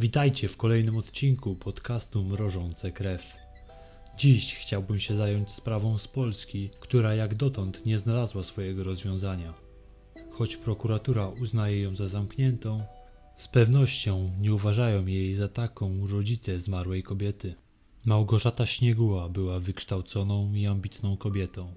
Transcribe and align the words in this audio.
Witajcie 0.00 0.48
w 0.48 0.56
kolejnym 0.56 0.96
odcinku 0.96 1.56
podcastu 1.56 2.24
Mrożące 2.24 2.92
Krew. 2.92 3.36
Dziś 4.18 4.54
chciałbym 4.54 4.98
się 4.98 5.14
zająć 5.14 5.50
sprawą 5.50 5.98
z 5.98 6.08
Polski, 6.08 6.70
która 6.80 7.14
jak 7.14 7.34
dotąd 7.34 7.86
nie 7.86 7.98
znalazła 7.98 8.42
swojego 8.42 8.84
rozwiązania. 8.84 9.54
Choć 10.30 10.56
prokuratura 10.56 11.28
uznaje 11.28 11.80
ją 11.80 11.94
za 11.94 12.08
zamkniętą, 12.08 12.82
z 13.36 13.48
pewnością 13.48 14.30
nie 14.40 14.54
uważają 14.54 15.06
jej 15.06 15.34
za 15.34 15.48
taką 15.48 16.06
rodzice 16.06 16.60
zmarłej 16.60 17.02
kobiety. 17.02 17.54
Małgorzata 18.04 18.66
Śnieguła 18.66 19.28
była 19.28 19.60
wykształconą 19.60 20.54
i 20.54 20.66
ambitną 20.66 21.16
kobietą. 21.16 21.74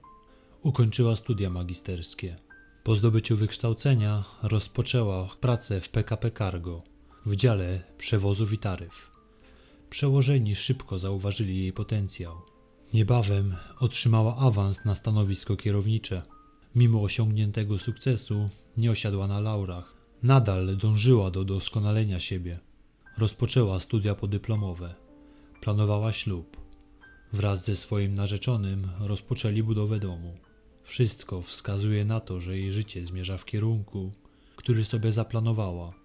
Ukończyła 0.61 1.15
studia 1.15 1.49
magisterskie. 1.49 2.35
Po 2.83 2.95
zdobyciu 2.95 3.37
wykształcenia 3.37 4.23
rozpoczęła 4.43 5.29
pracę 5.39 5.81
w 5.81 5.89
PKP 5.89 6.31
Cargo 6.31 6.90
w 7.25 7.35
dziale 7.35 7.83
przewozów 7.97 8.53
i 8.53 8.57
taryf. 8.57 9.11
Przełożeni 9.89 10.55
szybko 10.55 10.99
zauważyli 10.99 11.59
jej 11.59 11.73
potencjał. 11.73 12.41
Niebawem 12.93 13.55
otrzymała 13.79 14.37
awans 14.37 14.85
na 14.85 14.95
stanowisko 14.95 15.55
kierownicze. 15.55 16.21
Mimo 16.75 17.01
osiągniętego 17.01 17.77
sukcesu 17.77 18.49
nie 18.77 18.91
osiadła 18.91 19.27
na 19.27 19.39
laurach. 19.39 19.93
Nadal 20.23 20.77
dążyła 20.77 21.31
do 21.31 21.43
doskonalenia 21.43 22.19
siebie. 22.19 22.59
Rozpoczęła 23.17 23.79
studia 23.79 24.15
podyplomowe. 24.15 24.95
Planowała 25.61 26.11
ślub. 26.11 26.57
Wraz 27.33 27.65
ze 27.65 27.75
swoim 27.75 28.15
narzeczonym 28.15 28.87
rozpoczęli 28.99 29.63
budowę 29.63 29.99
domu. 29.99 30.37
Wszystko 30.83 31.41
wskazuje 31.41 32.05
na 32.05 32.19
to, 32.19 32.39
że 32.39 32.57
jej 32.57 32.71
życie 32.71 33.05
zmierza 33.05 33.37
w 33.37 33.45
kierunku, 33.45 34.11
który 34.55 34.85
sobie 34.85 35.11
zaplanowała, 35.11 36.00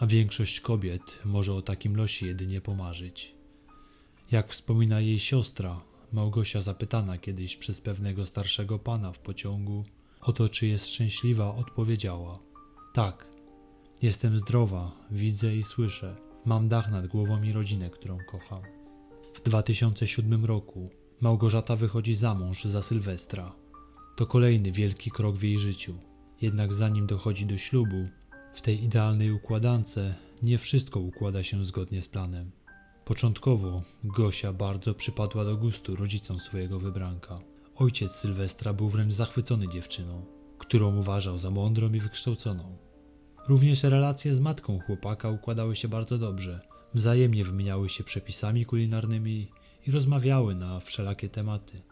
a 0.00 0.06
większość 0.06 0.60
kobiet 0.60 1.18
może 1.24 1.54
o 1.54 1.62
takim 1.62 1.96
losie 1.96 2.26
jedynie 2.26 2.60
pomarzyć. 2.60 3.34
Jak 4.30 4.48
wspomina 4.48 5.00
jej 5.00 5.18
siostra, 5.18 5.80
Małgosia 6.12 6.60
zapytana 6.60 7.18
kiedyś 7.18 7.56
przez 7.56 7.80
pewnego 7.80 8.26
starszego 8.26 8.78
pana 8.78 9.12
w 9.12 9.18
pociągu 9.18 9.84
o 10.20 10.32
to, 10.32 10.48
czy 10.48 10.66
jest 10.66 10.88
szczęśliwa, 10.88 11.54
odpowiedziała: 11.54 12.38
Tak, 12.94 13.26
jestem 14.02 14.38
zdrowa, 14.38 14.92
widzę 15.10 15.56
i 15.56 15.62
słyszę, 15.62 16.16
mam 16.44 16.68
dach 16.68 16.90
nad 16.90 17.06
głową 17.06 17.42
i 17.42 17.52
rodzinę, 17.52 17.90
którą 17.90 18.18
kocham. 18.30 18.62
W 19.34 19.42
2007 19.42 20.44
roku 20.44 20.90
Małgorzata 21.20 21.76
wychodzi 21.76 22.14
za 22.14 22.34
mąż 22.34 22.64
za 22.64 22.82
Sylwestra. 22.82 23.52
To 24.16 24.26
kolejny 24.26 24.72
wielki 24.72 25.10
krok 25.10 25.36
w 25.36 25.42
jej 25.42 25.58
życiu. 25.58 25.94
Jednak 26.40 26.72
zanim 26.72 27.06
dochodzi 27.06 27.46
do 27.46 27.56
ślubu, 27.56 28.08
w 28.54 28.62
tej 28.62 28.84
idealnej 28.84 29.32
układance 29.32 29.98
nie 30.42 30.58
wszystko 30.58 31.00
układa 31.00 31.42
się 31.42 31.64
zgodnie 31.64 32.02
z 32.02 32.08
planem. 32.08 32.50
Początkowo 33.04 33.82
Gosia 34.04 34.52
bardzo 34.52 34.94
przypadła 34.94 35.44
do 35.44 35.56
gustu 35.56 35.96
rodzicom 35.96 36.40
swojego 36.40 36.78
wybranka. 36.78 37.40
Ojciec 37.76 38.12
Sylwestra 38.12 38.72
był 38.72 38.88
wręcz 38.88 39.12
zachwycony 39.12 39.68
dziewczyną, 39.68 40.24
którą 40.58 40.98
uważał 40.98 41.38
za 41.38 41.50
mądrą 41.50 41.92
i 41.92 42.00
wykształconą. 42.00 42.76
Również 43.48 43.82
relacje 43.82 44.34
z 44.34 44.40
matką 44.40 44.80
chłopaka 44.86 45.30
układały 45.30 45.76
się 45.76 45.88
bardzo 45.88 46.18
dobrze. 46.18 46.60
Wzajemnie 46.94 47.44
wymieniały 47.44 47.88
się 47.88 48.04
przepisami 48.04 48.66
kulinarnymi 48.66 49.48
i 49.86 49.90
rozmawiały 49.90 50.54
na 50.54 50.80
wszelakie 50.80 51.28
tematy. 51.28 51.82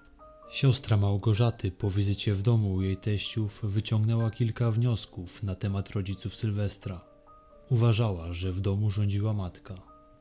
Siostra 0.50 0.96
Małgorzaty 0.96 1.70
po 1.70 1.90
wizycie 1.90 2.34
w 2.34 2.42
domu 2.42 2.72
u 2.72 2.82
jej 2.82 2.96
teściów 2.96 3.60
wyciągnęła 3.62 4.30
kilka 4.30 4.70
wniosków 4.70 5.42
na 5.42 5.54
temat 5.54 5.90
rodziców 5.90 6.36
Sylwestra. 6.36 7.00
Uważała, 7.70 8.32
że 8.32 8.52
w 8.52 8.60
domu 8.60 8.90
rządziła 8.90 9.34
matka. 9.34 9.74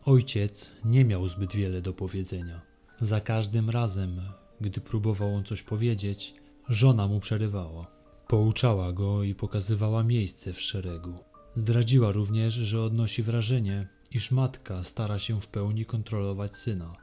Ojciec 0.05 0.72
nie 0.86 1.05
miał 1.05 1.28
zbyt 1.28 1.55
wiele 1.55 1.81
do 1.81 1.94
powiedzenia. 1.94 2.61
Za 3.02 3.22
każdym 3.22 3.70
razem, 3.70 4.22
gdy 4.61 4.81
próbował 4.81 5.33
on 5.33 5.44
coś 5.44 5.64
powiedzieć, 5.64 6.33
żona 6.70 7.08
mu 7.08 7.20
przerywała. 7.20 7.88
Pouczała 8.27 8.94
go 8.94 9.23
i 9.23 9.36
pokazywała 9.36 10.04
miejsce 10.04 10.54
w 10.54 10.61
szeregu. 10.61 11.14
Zdradziła 11.55 12.11
również, 12.11 12.54
że 12.54 12.82
odnosi 12.82 13.23
wrażenie, 13.23 13.88
iż 14.11 14.32
matka 14.32 14.83
stara 14.83 15.20
się 15.20 15.42
w 15.42 15.48
pełni 15.48 15.86
kontrolować 15.86 16.55
syna. 16.55 16.95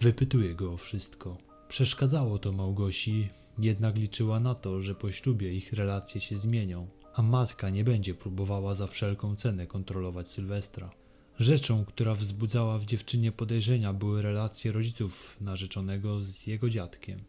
Wypytuje 0.00 0.54
go 0.54 0.72
o 0.72 0.76
wszystko. 0.76 1.45
Przeszkadzało 1.68 2.38
to 2.38 2.52
Małgosi, 2.52 3.28
jednak 3.58 3.96
liczyła 3.96 4.40
na 4.40 4.54
to, 4.54 4.80
że 4.80 4.94
po 4.94 5.12
ślubie 5.12 5.54
ich 5.54 5.72
relacje 5.72 6.20
się 6.20 6.36
zmienią, 6.36 6.88
a 7.14 7.22
matka 7.22 7.70
nie 7.70 7.84
będzie 7.84 8.14
próbowała 8.14 8.74
za 8.74 8.86
wszelką 8.86 9.36
cenę 9.36 9.66
kontrolować 9.66 10.28
Sylwestra. 10.28 10.90
Rzeczą, 11.38 11.84
która 11.84 12.14
wzbudzała 12.14 12.78
w 12.78 12.84
dziewczynie 12.84 13.32
podejrzenia, 13.32 13.92
były 13.92 14.22
relacje 14.22 14.72
rodziców 14.72 15.36
narzeczonego 15.40 16.20
z 16.20 16.46
jego 16.46 16.70
dziadkiem. 16.70 17.20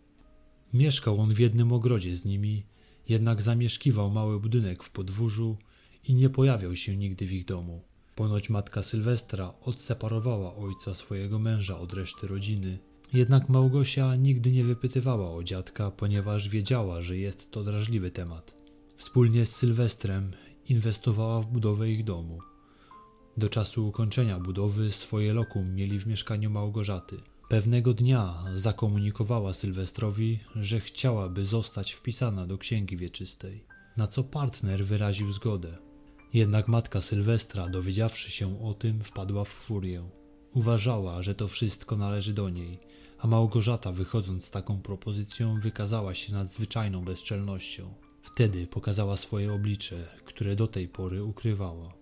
Mieszkał 0.74 1.22
on 1.22 1.34
w 1.34 1.40
jednym 1.40 1.74
ogrodzie 1.74 2.16
z 2.16 2.26
nimi, 2.26 2.66
jednak 3.10 3.42
zamieszkiwał 3.42 4.12
mały 4.12 4.40
budynek 4.40 4.84
w 4.84 4.92
podwórzu 4.92 5.58
i 6.04 6.16
nie 6.16 6.30
pojawiał 6.30 6.76
się 6.76 6.98
nigdy 6.98 7.26
w 7.26 7.32
ich 7.34 7.46
domu. 7.46 7.82
Ponoć 8.16 8.50
matka 8.50 8.84
Sylwestra 8.84 9.54
odseparowała 9.62 10.56
ojca 10.56 10.94
swojego 10.94 11.40
męża 11.40 11.80
od 11.80 11.94
reszty 11.94 12.28
rodziny 12.28 12.80
jednak 13.14 13.50
Małgosia 13.50 14.16
nigdy 14.16 14.52
nie 14.52 14.64
wypytywała 14.64 15.32
o 15.32 15.44
dziadka, 15.44 15.92
ponieważ 15.92 16.50
wiedziała, 16.50 17.02
że 17.02 17.18
jest 17.18 17.52
to 17.52 17.64
drażliwy 17.64 18.12
temat. 18.12 18.56
Wspólnie 18.98 19.46
z 19.46 19.56
Sylwestrem 19.56 20.32
inwestowała 20.70 21.42
w 21.42 21.48
budowę 21.48 21.92
ich 21.92 22.04
domu. 22.04 22.40
Do 23.38 23.50
czasu 23.50 23.88
ukończenia 23.88 24.40
budowy 24.40 24.92
swoje 24.92 25.34
lokum 25.34 25.76
mieli 25.76 26.00
w 26.00 26.08
mieszkaniu 26.08 26.50
Małgorzaty. 26.50 27.18
Pewnego 27.50 27.94
dnia 27.94 28.44
zakomunikowała 28.54 29.54
Sylwestrowi, 29.54 30.40
że 30.56 30.80
chciałaby 30.80 31.46
zostać 31.46 31.94
wpisana 31.94 32.48
do 32.48 32.58
księgi 32.58 32.98
wieczystej, 32.98 33.64
na 33.98 34.08
co 34.08 34.24
partner 34.24 34.86
wyraził 34.86 35.32
zgodę. 35.32 35.78
Jednak 36.34 36.68
matka 36.68 37.02
Sylwestra, 37.02 37.70
dowiedziawszy 37.70 38.32
się 38.32 38.64
o 38.64 38.74
tym, 38.74 39.02
wpadła 39.02 39.44
w 39.44 39.50
furię. 39.50 40.17
Uważała, 40.58 41.22
że 41.22 41.36
to 41.36 41.48
wszystko 41.48 41.98
należy 41.98 42.34
do 42.34 42.50
niej, 42.50 42.80
a 43.20 43.28
Małgorzata, 43.28 43.92
wychodząc 43.92 44.46
z 44.46 44.52
taką 44.52 44.82
propozycją, 44.82 45.60
wykazała 45.60 46.14
się 46.14 46.34
nadzwyczajną 46.34 47.06
bezczelnością. 47.06 47.94
Wtedy 48.22 48.68
pokazała 48.68 49.18
swoje 49.18 49.54
oblicze, 49.54 50.08
które 50.26 50.56
do 50.56 50.68
tej 50.68 50.88
pory 50.88 51.24
ukrywała. 51.24 51.94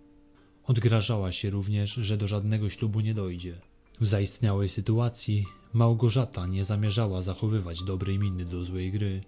Odgrażała 0.63 1.31
się 1.31 1.49
również, 1.49 1.93
że 1.93 2.17
do 2.17 2.27
żadnego 2.27 2.69
ślubu 2.69 2.99
nie 2.99 3.13
dojdzie. 3.13 3.61
W 4.01 4.07
zaistniałej 4.07 4.69
sytuacji 4.69 5.45
Małgorzata 5.73 6.47
nie 6.47 6.65
zamierzała 6.65 7.21
zachowywać 7.21 7.83
dobrej 7.83 8.19
miny 8.19 8.45
do 8.45 8.65
złej 8.65 8.91
gry 8.91 9.21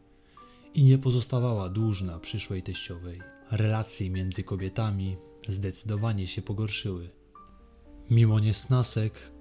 i 0.74 0.84
nie 0.84 0.98
pozostawała 0.98 1.70
dłużna 1.70 2.20
przyszłej 2.20 2.64
teściowej. 2.64 3.22
Relacje 3.52 4.10
między 4.10 4.44
kobietami 4.44 5.18
zdecydowanie 5.48 6.28
się 6.28 6.42
pogorszyły. 6.42 7.17
Mimo 8.10 8.40
niesnasek, 8.40 9.32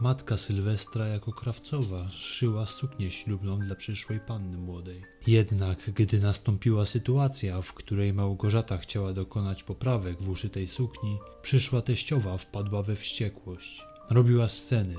matka 0.00 0.36
Sylwestra 0.36 1.06
jako 1.08 1.32
krawcowa 1.32 2.08
szyła 2.08 2.66
suknię 2.66 3.10
ślubną 3.10 3.58
dla 3.58 3.74
przyszłej 3.74 4.20
panny 4.20 4.58
młodej. 4.58 5.02
Jednak 5.26 5.90
gdy 5.90 6.20
nastąpiła 6.20 6.86
sytuacja, 6.86 7.62
w 7.62 7.72
której 7.72 8.12
Małgorzata 8.12 8.78
chciała 8.78 9.12
dokonać 9.12 9.62
poprawek 9.62 10.22
w 10.22 10.28
uszytej 10.28 10.66
sukni, 10.66 11.18
przyszła 11.42 11.82
teściowa 11.82 12.38
wpadła 12.38 12.82
we 12.82 12.96
wściekłość. 12.96 13.82
Robiła 14.10 14.48
sceny, 14.48 14.96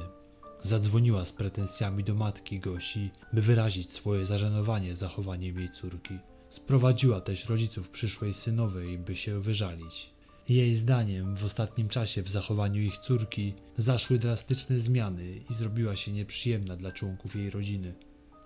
Zadzwoniła 0.63 1.25
z 1.25 1.33
pretensjami 1.33 2.03
do 2.03 2.15
matki 2.15 2.59
Gosi, 2.59 3.09
by 3.33 3.41
wyrazić 3.41 3.91
swoje 3.91 4.25
zażenowanie 4.25 4.95
zachowaniem 4.95 5.59
jej 5.59 5.69
córki. 5.69 6.13
Sprowadziła 6.49 7.21
też 7.21 7.49
rodziców 7.49 7.89
przyszłej 7.89 8.33
synowej, 8.33 8.97
by 8.97 9.15
się 9.15 9.41
wyżalić. 9.41 10.18
Jej 10.49 10.75
zdaniem 10.75 11.35
w 11.35 11.45
ostatnim 11.45 11.89
czasie 11.89 12.23
w 12.23 12.29
zachowaniu 12.29 12.81
ich 12.81 12.97
córki 12.97 13.53
zaszły 13.77 14.19
drastyczne 14.19 14.79
zmiany 14.79 15.41
i 15.49 15.53
zrobiła 15.53 15.95
się 15.95 16.11
nieprzyjemna 16.11 16.75
dla 16.75 16.91
członków 16.91 17.35
jej 17.35 17.49
rodziny. 17.49 17.93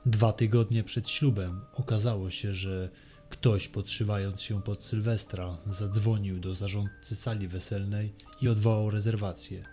Dwa 0.06 0.33
tygodnie 0.33 0.83
przed 0.83 1.10
ślubem 1.10 1.62
okazało 1.74 2.30
się, 2.30 2.54
że 2.54 2.89
ktoś 3.30 3.68
podszywając 3.68 4.42
się 4.42 4.62
pod 4.62 4.83
Sylwestra 4.83 5.57
zadzwonił 5.68 6.39
do 6.39 6.56
zarządcy 6.56 7.16
sali 7.16 7.48
weselnej 7.48 8.13
i 8.42 8.48
odwołał 8.48 8.89
rezerwację. 8.89 9.63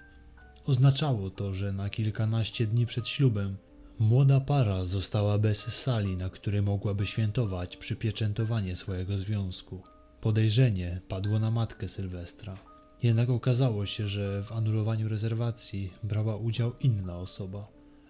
Oznaczało 0.66 1.30
to, 1.30 1.54
że 1.54 1.72
na 1.72 1.90
kilkanaście 1.90 2.66
dni 2.66 2.86
przed 2.86 3.08
ślubem 3.08 3.56
młoda 3.98 4.40
para 4.40 4.86
została 4.86 5.38
bez 5.38 5.58
sali, 5.58 6.16
na 6.16 6.30
której 6.30 6.62
mogłaby 6.62 7.06
świętować 7.06 7.76
przypieczętowanie 7.76 8.76
swojego 8.76 9.18
związku. 9.18 9.82
Podejrzenie 10.20 11.00
padło 11.08 11.38
na 11.38 11.50
matkę 11.50 11.88
Sylwestra. 11.88 12.54
Jednak 13.02 13.30
okazało 13.30 13.86
się, 13.86 14.08
że 14.08 14.42
w 14.42 14.52
anulowaniu 14.52 15.08
rezerwacji 15.08 15.90
brała 16.02 16.36
udział 16.36 16.72
inna 16.80 17.18
osoba. 17.18 17.68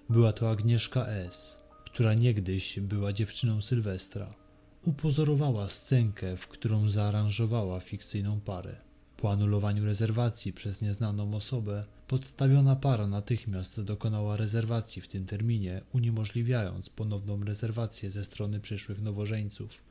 Była 0.08 0.32
to 0.32 0.50
Agnieszka 0.50 1.06
S., 1.06 1.64
która 1.84 2.14
niegdyś 2.14 2.80
była 2.80 3.12
dziewczyną 3.12 3.62
Sylwestra. 3.62 4.34
Upozorowała 4.82 5.68
scenkę, 5.68 6.36
w 6.36 6.48
którą 6.48 6.90
zaaranżowała 6.90 7.80
fikcyjną 7.80 8.40
parę. 8.40 8.76
Po 9.16 9.30
anulowaniu 9.32 9.84
rezerwacji 9.84 10.52
przez 10.52 10.82
nieznaną 10.82 11.34
osobę, 11.34 11.80
podstawiona 12.06 12.76
para 12.76 13.06
natychmiast 13.06 13.80
dokonała 13.80 14.36
rezerwacji 14.36 15.02
w 15.02 15.08
tym 15.08 15.26
terminie, 15.26 15.82
uniemożliwiając 15.92 16.88
ponowną 16.88 17.44
rezerwację 17.44 18.10
ze 18.10 18.24
strony 18.24 18.60
przyszłych 18.60 19.02
nowożeńców. 19.02 19.82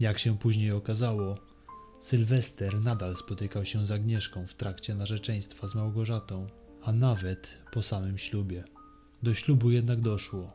Jak 0.00 0.18
się 0.18 0.38
później 0.38 0.72
okazało, 0.72 1.49
Sylwester 2.00 2.84
nadal 2.84 3.16
spotykał 3.16 3.64
się 3.64 3.86
z 3.86 3.90
Agnieszką 3.90 4.46
w 4.46 4.54
trakcie 4.54 4.94
narzeczeństwa 4.94 5.68
z 5.68 5.74
Małgorzatą, 5.74 6.46
a 6.82 6.92
nawet 6.92 7.58
po 7.72 7.82
samym 7.82 8.18
ślubie. 8.18 8.64
Do 9.22 9.34
ślubu 9.34 9.70
jednak 9.70 10.00
doszło. 10.00 10.52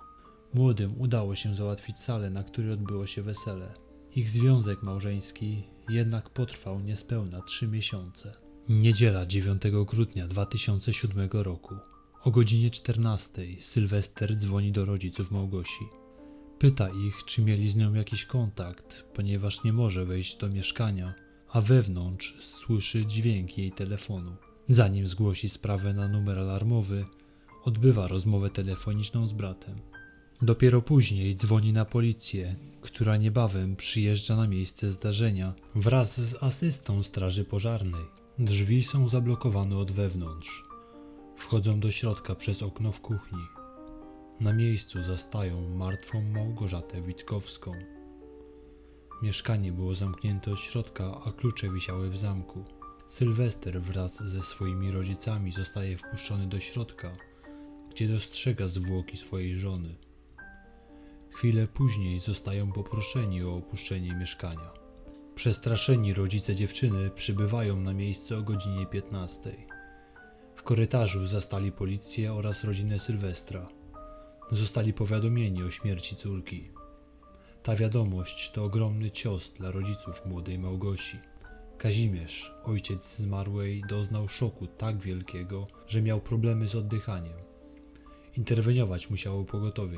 Młodym 0.54 1.02
udało 1.02 1.36
się 1.36 1.56
załatwić 1.56 2.00
salę, 2.00 2.30
na 2.30 2.44
której 2.44 2.72
odbyło 2.72 3.08
się 3.08 3.22
wesele. 3.22 3.74
Ich 4.16 4.30
związek 4.30 4.84
małżeński 4.84 5.64
jednak 5.90 6.30
potrwał 6.30 6.80
niespełna 6.80 7.42
trzy 7.42 7.68
miesiące. 7.68 8.32
Niedziela 8.70 9.26
9 9.26 9.62
grudnia 9.86 10.28
2007 10.28 11.30
roku. 11.32 11.76
O 12.24 12.32
godzinie 12.32 12.72
14 12.72 13.42
Sylwester 13.62 14.36
dzwoni 14.36 14.72
do 14.72 14.86
rodziców 14.86 15.32
Małgosi. 15.32 15.86
Pyta 16.60 16.90
ich, 16.90 17.26
czy 17.26 17.42
mieli 17.42 17.70
z 17.70 17.76
nią 17.76 17.94
jakiś 17.94 18.26
kontakt, 18.26 19.04
ponieważ 19.14 19.64
nie 19.64 19.74
może 19.74 20.06
wejść 20.06 20.38
do 20.38 20.50
mieszkania, 20.50 21.25
a 21.56 21.62
wewnątrz 21.62 22.36
słyszy 22.40 23.06
dźwięk 23.06 23.58
jej 23.58 23.72
telefonu. 23.72 24.36
Zanim 24.68 25.08
zgłosi 25.08 25.50
sprawę 25.50 25.94
na 25.94 26.08
numer 26.08 26.40
alarmowy, 26.40 27.06
odbywa 27.64 28.08
rozmowę 28.08 28.50
telefoniczną 28.50 29.28
z 29.28 29.34
bratem. 29.34 29.76
Dopiero 30.42 30.82
później 30.82 31.36
dzwoni 31.36 31.74
na 31.74 31.86
policję, 31.86 32.56
która 32.82 33.18
niebawem 33.18 33.76
przyjeżdża 33.76 34.36
na 34.36 34.48
miejsce 34.48 34.92
zdarzenia 34.92 35.54
wraz 35.76 36.22
z 36.22 36.44
asystą 36.44 37.04
straży 37.04 37.46
pożarnej. 37.46 38.06
Drzwi 38.40 38.84
są 38.84 39.10
zablokowane 39.10 39.78
od 39.78 39.92
wewnątrz. 39.92 40.66
Wchodzą 41.38 41.80
do 41.80 41.92
środka 41.92 42.36
przez 42.36 42.64
okno 42.64 42.92
w 42.92 43.02
kuchni. 43.02 43.44
Na 44.40 44.54
miejscu 44.54 45.04
zastają 45.04 45.76
martwą 45.76 46.22
Małgorzatę 46.22 47.02
Witkowską. 47.02 47.72
Mieszkanie 49.22 49.72
było 49.72 49.96
zamknięte 49.96 50.52
od 50.52 50.60
środka, 50.60 51.22
a 51.26 51.32
klucze 51.32 51.70
wisiały 51.70 52.10
w 52.10 52.18
zamku. 52.18 52.64
Sylwester 53.08 53.82
wraz 53.82 54.24
ze 54.24 54.42
swoimi 54.42 54.92
rodzicami 54.92 55.52
zostaje 55.52 55.98
wpuszczony 55.98 56.48
do 56.48 56.60
środka, 56.60 57.12
gdzie 57.92 58.08
dostrzega 58.08 58.68
zwłoki 58.68 59.18
swojej 59.18 59.60
żony. 59.60 59.96
Chwilę 61.30 61.68
później 61.68 62.20
zostają 62.20 62.72
poproszeni 62.72 63.44
o 63.44 63.56
opuszczenie 63.56 64.16
mieszkania. 64.16 64.74
Przestraszeni 65.36 66.14
rodzice 66.14 66.56
dziewczyny 66.56 67.10
przybywają 67.10 67.80
na 67.80 67.94
miejsce 67.94 68.38
o 68.38 68.42
godzinie 68.42 68.86
15. 68.86 69.56
W 70.56 70.64
korytarzu 70.64 71.28
zastali 71.28 71.72
policję 71.72 72.34
oraz 72.34 72.64
rodzinę 72.64 73.00
Sylwestra. 73.00 73.68
Zostali 74.52 74.94
powiadomieni 74.94 75.64
o 75.64 75.70
śmierci 75.70 76.16
córki. 76.16 76.70
Ta 77.66 77.76
wiadomość 77.76 78.52
to 78.52 78.64
ogromny 78.64 79.12
cios 79.12 79.52
dla 79.54 79.72
rodziców 79.72 80.26
młodej 80.26 80.60
Małgosi. 80.60 81.18
Kazimierz, 81.78 82.54
ojciec 82.64 83.18
zmarłej, 83.18 83.84
doznał 83.90 84.28
szoku 84.28 84.68
tak 84.68 84.98
wielkiego, 84.98 85.68
że 85.88 86.02
miał 86.02 86.22
problemy 86.22 86.68
z 86.68 86.76
oddychaniem. 86.76 87.34
Interweniować 88.38 89.10
musiało 89.10 89.44
pogotowie. 89.44 89.98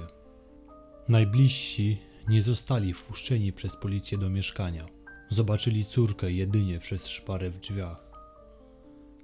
Najbliżsi 1.10 1.98
nie 2.28 2.42
zostali 2.42 2.94
wpuszczeni 2.94 3.54
przez 3.54 3.75
policję 3.75 4.18
do 4.18 4.30
mieszkania. 4.30 4.86
Zobaczyli 5.30 5.86
córkę 5.86 6.31
jedynie 6.31 6.80
przez 6.80 7.08
szparę 7.08 7.50
w 7.50 7.60
drzwiach. 7.60 8.04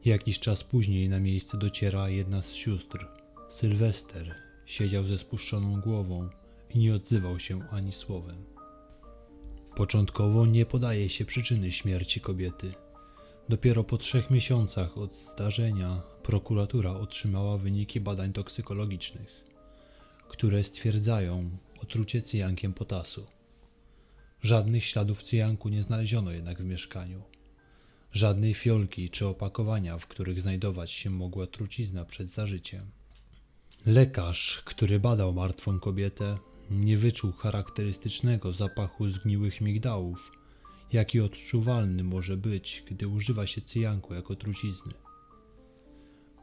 Jakiś 0.06 0.40
czas 0.40 0.64
później 0.64 1.10
na 1.10 1.20
miejsce 1.20 1.58
dociera 1.58 2.10
jedna 2.10 2.42
z 2.42 2.54
sióstr. 2.54 3.08
Sylwester 3.50 4.36
siedział 4.66 5.08
ze 5.08 5.18
spuszczoną 5.18 5.82
głową 5.82 6.30
i 6.74 6.80
nie 6.80 6.96
odzywał 6.96 7.40
się 7.40 7.70
ani 7.72 7.92
słowem. 7.92 8.46
Początkowo 9.76 10.46
nie 10.46 10.66
podaje 10.66 11.10
się 11.10 11.26
przyczyny 11.26 11.72
śmierci 11.72 12.22
kobiety. 12.22 12.74
Dopiero 13.50 13.84
po 13.84 13.98
trzech 13.98 14.30
miesiącach 14.30 14.98
od 14.98 15.16
zdarzenia 15.16 16.02
prokuratura 16.24 16.92
otrzymała 16.92 17.58
wyniki 17.58 18.00
badań 18.00 18.34
toksykologicznych, 18.34 19.44
które 20.30 20.64
stwierdzają 20.64 21.50
otrucie 21.82 22.22
cyjankiem 22.22 22.74
potasu. 22.74 23.26
Żadnych 24.42 24.86
śladów 24.86 25.24
cyjanku 25.24 25.70
nie 25.70 25.84
znaleziono 25.84 26.32
jednak 26.32 26.62
w 26.62 26.66
mieszkaniu. 26.66 27.22
Żadnej 28.12 28.54
fiolki 28.54 29.10
czy 29.10 29.28
opakowania, 29.28 29.98
w 29.98 30.08
których 30.08 30.42
znajdować 30.42 30.92
się 30.92 31.10
mogła 31.10 31.48
trucizna 31.48 32.06
przed 32.06 32.30
zażyciem. 32.30 32.92
Lekarz, 33.86 34.62
który 34.66 35.00
badał 35.00 35.34
martwą 35.34 35.80
kobietę, 35.80 36.38
nie 36.80 36.98
wyczuł 36.98 37.32
charakterystycznego 37.32 38.52
zapachu 38.52 39.10
zgniłych 39.10 39.62
migdałów, 39.62 40.32
jaki 40.94 41.20
odczuwalny 41.20 42.04
może 42.04 42.38
być, 42.38 42.84
gdy 42.92 43.08
używa 43.08 43.48
się 43.48 43.62
cyjanku 43.62 44.14
jako 44.14 44.36
trucizny. 44.36 44.94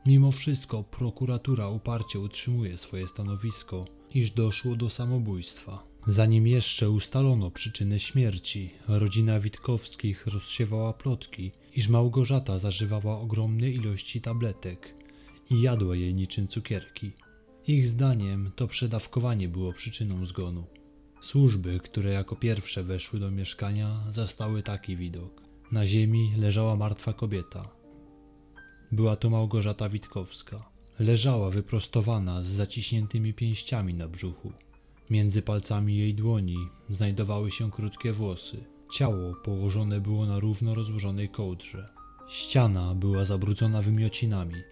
Mimo 0.07 0.33
wszystko 0.33 0.83
prokuratura 0.85 1.69
uparcie 1.69 2.21
utrzymuje 2.21 2.79
swoje 2.79 3.09
stanowisko, 3.09 3.85
iż 4.15 4.31
doszło 4.31 4.77
do 4.77 4.91
samobójstwa. 4.91 5.91
Zanim 6.07 6.47
jeszcze 6.47 6.91
ustalono 6.91 7.51
przyczynę 7.51 8.01
śmierci, 8.01 8.71
rodzina 8.89 9.41
Witkowskich 9.41 10.27
rozsiewała 10.27 10.93
plotki, 10.93 11.53
iż 11.77 11.89
Małgorzata 11.89 12.59
zażywała 12.59 13.21
ogromne 13.21 13.71
ilości 13.71 14.21
tabletek 14.21 14.95
i 15.51 15.61
jadła 15.61 15.97
je 15.97 16.13
niczym 16.13 16.49
cukierki. 16.49 17.13
Ich 17.71 17.87
zdaniem 17.87 18.51
to 18.57 18.67
przedawkowanie 18.67 19.49
było 19.49 19.73
przyczyną 19.73 20.27
zgonu. 20.27 20.65
Służby, 21.21 21.81
które 21.81 22.13
jako 22.13 22.37
pierwsze 22.37 22.83
weszły 22.85 23.21
do 23.21 23.31
mieszkania, 23.31 24.05
zastały 24.09 24.63
taki 24.63 24.97
widok. 24.97 25.43
Na 25.73 25.87
ziemi 25.87 26.33
leżała 26.37 26.77
martwa 26.77 27.13
kobieta. 27.13 27.69
Była 28.93 29.17
to 29.17 29.31
Małgorzata 29.31 29.89
Witkowska. 29.89 30.71
Leżała 30.99 31.51
wyprostowana 31.51 32.43
z 32.43 32.47
zaciśniętymi 32.47 33.35
pięściami 33.35 33.95
na 33.95 34.09
brzuchu. 34.09 34.53
Między 35.11 35.43
palcami 35.43 35.97
jej 35.99 36.15
dłoni 36.15 36.59
znajdowały 36.89 37.51
się 37.51 37.71
krótkie 37.71 38.13
włosy. 38.13 38.65
Ciało 38.93 39.35
położone 39.35 40.01
było 40.01 40.27
na 40.27 40.41
równo 40.41 40.75
rozłożonej 40.75 41.29
kołdrze. 41.29 41.89
Ściana 42.29 42.95
była 42.95 43.25
zabrudzona 43.25 43.83
wymiocinami. 43.83 44.63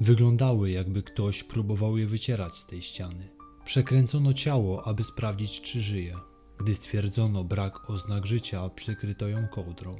Wyglądały, 0.00 0.70
jakby 0.70 1.02
ktoś 1.02 1.44
próbował 1.44 1.98
je 1.98 2.06
wycierać 2.06 2.54
z 2.54 2.66
tej 2.66 2.82
ściany. 2.82 3.28
Przekręcono 3.64 4.32
ciało, 4.32 4.86
aby 4.86 5.04
sprawdzić, 5.04 5.60
czy 5.60 5.80
żyje. 5.80 6.14
Gdy 6.58 6.74
stwierdzono 6.74 7.44
brak 7.44 7.90
oznak 7.90 8.26
życia, 8.26 8.68
przykryto 8.68 9.28
ją 9.28 9.48
kołdrą. 9.48 9.96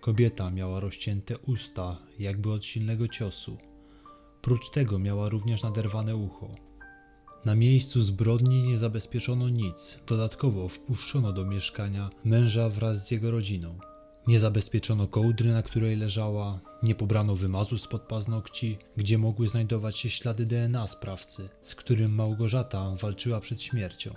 Kobieta 0.00 0.50
miała 0.50 0.80
rozcięte 0.80 1.38
usta, 1.38 1.96
jakby 2.18 2.52
od 2.52 2.64
silnego 2.64 3.08
ciosu. 3.08 3.56
Prócz 4.42 4.70
tego 4.70 4.98
miała 4.98 5.28
również 5.28 5.62
naderwane 5.62 6.16
ucho. 6.16 6.50
Na 7.44 7.54
miejscu 7.54 8.02
zbrodni 8.02 8.62
nie 8.62 8.78
zabezpieczono 8.78 9.48
nic. 9.48 9.98
Dodatkowo 10.06 10.68
wpuszczono 10.68 11.32
do 11.32 11.44
mieszkania 11.44 12.10
męża 12.24 12.68
wraz 12.68 13.06
z 13.06 13.10
jego 13.10 13.30
rodziną. 13.30 13.78
Nie 14.26 14.38
zabezpieczono 14.38 15.08
kołdry, 15.08 15.52
na 15.52 15.62
której 15.62 15.96
leżała, 15.96 16.60
nie 16.82 16.94
pobrano 16.94 17.36
wymazu 17.36 17.78
spod 17.78 18.02
paznokci, 18.02 18.78
gdzie 18.96 19.18
mogły 19.18 19.48
znajdować 19.48 19.96
się 19.96 20.10
ślady 20.10 20.46
DNA 20.46 20.86
sprawcy, 20.86 21.48
z 21.62 21.74
którym 21.74 22.14
Małgorzata 22.14 22.94
walczyła 23.00 23.40
przed 23.40 23.62
śmiercią. 23.62 24.14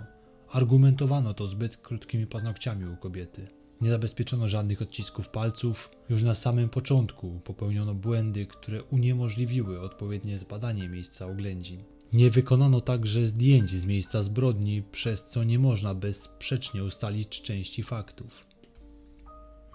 Argumentowano 0.52 1.34
to 1.34 1.46
zbyt 1.46 1.76
krótkimi 1.76 2.26
paznokciami 2.26 2.86
u 2.86 2.96
kobiety. 2.96 3.48
Nie 3.80 3.90
zabezpieczono 3.90 4.48
żadnych 4.48 4.82
odcisków 4.82 5.28
palców. 5.28 5.90
Już 6.08 6.22
na 6.22 6.34
samym 6.34 6.68
początku 6.68 7.40
popełniono 7.44 7.94
błędy, 7.94 8.46
które 8.46 8.82
uniemożliwiły 8.82 9.80
odpowiednie 9.80 10.38
zbadanie 10.38 10.88
miejsca 10.88 11.26
oględzin. 11.26 11.84
Nie 12.12 12.30
wykonano 12.30 12.80
także 12.80 13.26
zdjęć 13.26 13.70
z 13.70 13.84
miejsca 13.84 14.22
zbrodni, 14.22 14.82
przez 14.82 15.26
co 15.26 15.44
nie 15.44 15.58
można 15.58 15.94
bezsprzecznie 15.94 16.84
ustalić 16.84 17.42
części 17.42 17.82
faktów. 17.82 18.51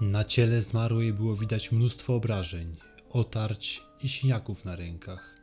Na 0.02 0.24
ciele 0.24 0.62
zmarłej 0.62 1.14
było 1.14 1.36
widać 1.36 1.72
mnóstwo 1.72 2.16
obrażeń, 2.16 2.76
otarć 3.10 3.84
i 4.04 4.10
siniaków 4.10 4.66
na 4.66 4.76
rękach. 4.76 5.36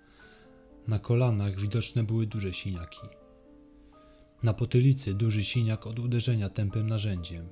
Na 0.88 0.98
kolanach 0.98 1.60
widoczne 1.60 2.04
były 2.04 2.26
duże 2.26 2.52
siniaki. 2.52 3.00
Na 4.42 4.54
potylicy 4.54 5.14
duży 5.14 5.44
siniak 5.44 5.86
od 5.86 5.98
uderzenia 5.98 6.48
tępym 6.48 6.86
narzędziem. 6.88 7.48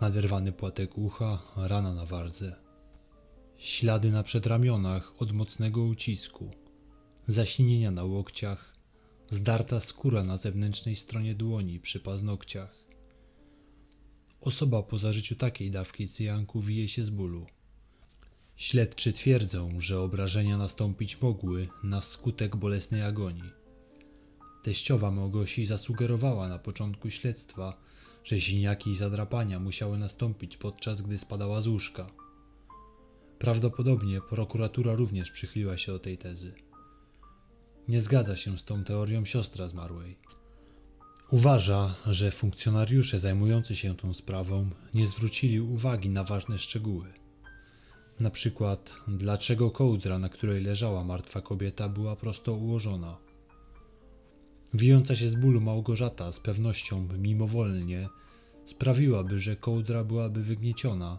Naderwany 0.00 0.52
płatek 0.52 0.98
ucha, 0.98 1.42
rana 1.56 1.94
na 1.94 2.06
wardze. 2.06 2.56
Ślady 3.58 4.12
na 4.12 4.22
przedramionach 4.22 5.12
od 5.18 5.32
mocnego 5.32 5.82
ucisku. 5.82 6.50
Zasinienia 7.26 7.90
na 7.90 8.04
łokciach. 8.04 8.74
Zdarta 9.30 9.80
skóra 9.80 10.22
na 10.22 10.36
zewnętrznej 10.36 10.96
stronie 10.96 11.34
dłoni 11.34 11.80
przy 11.80 12.00
paznokciach. 12.00 12.81
Osoba 14.42 14.82
po 14.82 14.98
zażyciu 14.98 15.36
takiej 15.36 15.70
dawki 15.70 16.08
cyjanku 16.08 16.60
wije 16.60 16.88
się 16.88 17.04
z 17.04 17.10
bólu. 17.10 17.46
Śledczy 18.56 19.12
twierdzą, 19.12 19.80
że 19.80 20.00
obrażenia 20.00 20.58
nastąpić 20.58 21.22
mogły 21.22 21.68
na 21.82 22.00
skutek 22.00 22.56
bolesnej 22.56 23.02
agonii. 23.02 23.50
Teściowa 24.62 25.10
Małgosi 25.10 25.66
zasugerowała 25.66 26.48
na 26.48 26.58
początku 26.58 27.10
śledztwa, 27.10 27.76
że 28.24 28.40
siniaki 28.40 28.90
i 28.90 28.96
zadrapania 28.96 29.60
musiały 29.60 29.98
nastąpić 29.98 30.56
podczas 30.56 31.02
gdy 31.02 31.18
spadała 31.18 31.60
z 31.60 31.66
łóżka. 31.66 32.06
Prawdopodobnie 33.38 34.20
prokuratura 34.20 34.94
również 34.94 35.30
przychyliła 35.30 35.78
się 35.78 35.92
do 35.92 35.98
tej 35.98 36.18
tezy. 36.18 36.54
Nie 37.88 38.02
zgadza 38.02 38.36
się 38.36 38.58
z 38.58 38.64
tą 38.64 38.84
teorią 38.84 39.24
siostra 39.24 39.68
zmarłej. 39.68 40.16
Uważa, 41.32 41.94
że 42.06 42.30
funkcjonariusze 42.30 43.20
zajmujący 43.20 43.76
się 43.76 43.96
tą 43.96 44.14
sprawą 44.14 44.70
nie 44.94 45.06
zwrócili 45.06 45.60
uwagi 45.60 46.10
na 46.10 46.24
ważne 46.24 46.58
szczegóły. 46.58 47.06
Na 48.20 48.30
przykład, 48.30 48.94
dlaczego 49.08 49.70
kołdra, 49.70 50.18
na 50.18 50.28
której 50.28 50.62
leżała 50.62 51.04
martwa 51.04 51.40
kobieta, 51.40 51.88
była 51.88 52.16
prosto 52.16 52.54
ułożona. 52.54 53.18
Wijąca 54.74 55.16
się 55.16 55.28
z 55.28 55.34
bólu 55.34 55.60
Małgorzata 55.60 56.32
z 56.32 56.40
pewnością 56.40 57.08
mimowolnie 57.18 58.08
sprawiłaby, 58.64 59.40
że 59.40 59.56
kołdra 59.56 60.04
byłaby 60.04 60.42
wygnieciona 60.42 61.18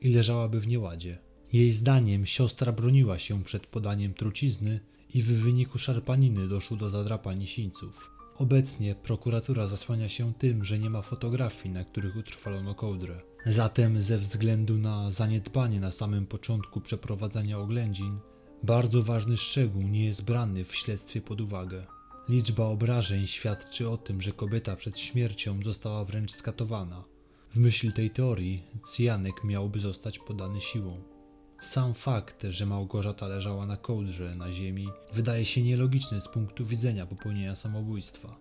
i 0.00 0.12
leżałaby 0.12 0.60
w 0.60 0.68
nieładzie. 0.68 1.18
Jej 1.52 1.72
zdaniem 1.72 2.26
siostra 2.26 2.72
broniła 2.72 3.18
się 3.18 3.44
przed 3.44 3.66
podaniem 3.66 4.14
trucizny 4.14 4.80
i 5.14 5.22
w 5.22 5.26
wyniku 5.26 5.78
szarpaniny 5.78 6.48
doszło 6.48 6.76
do 6.76 6.90
zadrapań 6.90 7.46
sińców. 7.46 8.17
Obecnie 8.38 8.94
prokuratura 8.94 9.66
zasłania 9.66 10.08
się 10.08 10.34
tym, 10.34 10.64
że 10.64 10.78
nie 10.78 10.90
ma 10.90 11.02
fotografii, 11.02 11.74
na 11.74 11.84
których 11.84 12.16
utrwalono 12.16 12.74
kołdrę. 12.74 13.20
Zatem 13.46 14.02
ze 14.02 14.18
względu 14.18 14.78
na 14.78 15.10
zaniedbanie 15.10 15.80
na 15.80 15.90
samym 15.90 16.26
początku 16.26 16.80
przeprowadzania 16.80 17.58
oględzin, 17.58 18.18
bardzo 18.62 19.02
ważny 19.02 19.36
szczegół 19.36 19.82
nie 19.82 20.04
jest 20.04 20.24
brany 20.24 20.64
w 20.64 20.74
śledztwie 20.74 21.20
pod 21.20 21.40
uwagę. 21.40 21.86
Liczba 22.28 22.64
obrażeń 22.64 23.26
świadczy 23.26 23.88
o 23.88 23.96
tym, 23.96 24.22
że 24.22 24.32
kobieta 24.32 24.76
przed 24.76 24.98
śmiercią 24.98 25.62
została 25.62 26.04
wręcz 26.04 26.32
skatowana. 26.32 27.04
W 27.50 27.58
myśl 27.58 27.92
tej 27.92 28.10
teorii 28.10 28.62
cyjanek 28.82 29.44
miałby 29.44 29.80
zostać 29.80 30.18
podany 30.18 30.60
siłą. 30.60 31.17
Sam 31.60 31.94
fakt, 31.94 32.46
że 32.50 32.66
Małgorzata 32.66 33.28
leżała 33.28 33.66
na 33.66 33.76
kołdrze 33.76 34.34
na 34.36 34.52
ziemi, 34.52 34.88
wydaje 35.12 35.44
się 35.44 35.62
nielogiczny 35.62 36.20
z 36.20 36.28
punktu 36.28 36.66
widzenia 36.66 37.06
popełnienia 37.06 37.54
samobójstwa. 37.56 38.36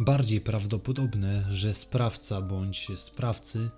Bardziej 0.00 0.40
prawdopodobne, 0.40 1.44
że 1.50 1.74
sprawca 1.74 2.40
bądź 2.40 2.88
sprawcy 2.96 3.70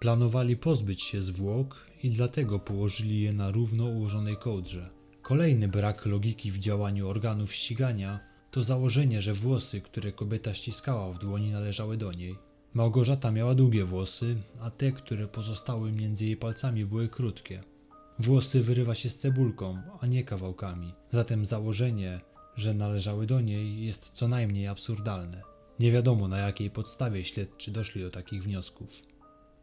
planowali 0.00 0.56
pozbyć 0.56 1.02
się 1.02 1.22
zwłok 1.22 1.86
i 2.02 2.10
dlatego 2.10 2.58
położyli 2.58 3.20
je 3.20 3.32
na 3.32 3.50
równo 3.50 3.84
ułożonej 3.84 4.36
kołdrze. 4.36 4.90
Kolejny 5.22 5.68
brak 5.68 6.06
logiki 6.06 6.50
w 6.50 6.58
działaniu 6.58 7.08
organów 7.08 7.52
ścigania 7.52 8.20
to 8.50 8.62
założenie, 8.62 9.22
że 9.22 9.34
włosy, 9.34 9.80
które 9.80 10.12
kobieta 10.12 10.54
ściskała 10.54 11.12
w 11.12 11.18
dłoni, 11.18 11.50
należały 11.50 11.96
do 11.96 12.12
niej. 12.12 12.38
Małgorzata 12.74 13.30
miała 13.30 13.54
długie 13.54 13.84
włosy, 13.84 14.36
a 14.60 14.70
te, 14.70 14.92
które 14.92 15.28
pozostały 15.28 15.92
między 15.92 16.24
jej 16.24 16.36
palcami, 16.36 16.84
były 16.84 17.08
krótkie. 17.08 17.73
Włosy 18.18 18.62
wyrywa 18.62 18.94
się 18.94 19.08
z 19.08 19.18
cebulką, 19.18 19.82
a 20.00 20.06
nie 20.06 20.24
kawałkami. 20.24 20.94
Zatem 21.10 21.46
założenie, 21.46 22.20
że 22.56 22.74
należały 22.74 23.26
do 23.26 23.40
niej, 23.40 23.84
jest 23.86 24.10
co 24.10 24.28
najmniej 24.28 24.66
absurdalne. 24.66 25.42
Nie 25.80 25.92
wiadomo 25.92 26.28
na 26.28 26.38
jakiej 26.38 26.70
podstawie 26.70 27.24
śledczy 27.24 27.70
doszli 27.70 28.02
do 28.02 28.10
takich 28.10 28.42
wniosków. 28.42 29.02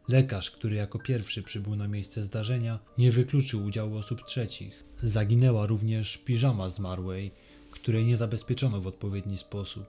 Lekarz, 0.07 0.51
który 0.51 0.75
jako 0.75 0.99
pierwszy 0.99 1.43
przybył 1.43 1.75
na 1.75 1.87
miejsce 1.87 2.23
zdarzenia, 2.23 2.79
nie 2.97 3.11
wykluczył 3.11 3.65
udziału 3.65 3.97
osób 3.97 4.25
trzecich. 4.25 4.83
Zaginęła 5.03 5.65
również 5.65 6.17
piżama 6.17 6.69
zmarłej, 6.69 7.31
której 7.71 8.05
nie 8.05 8.17
zabezpieczono 8.17 8.81
w 8.81 8.87
odpowiedni 8.87 9.37
sposób. 9.37 9.85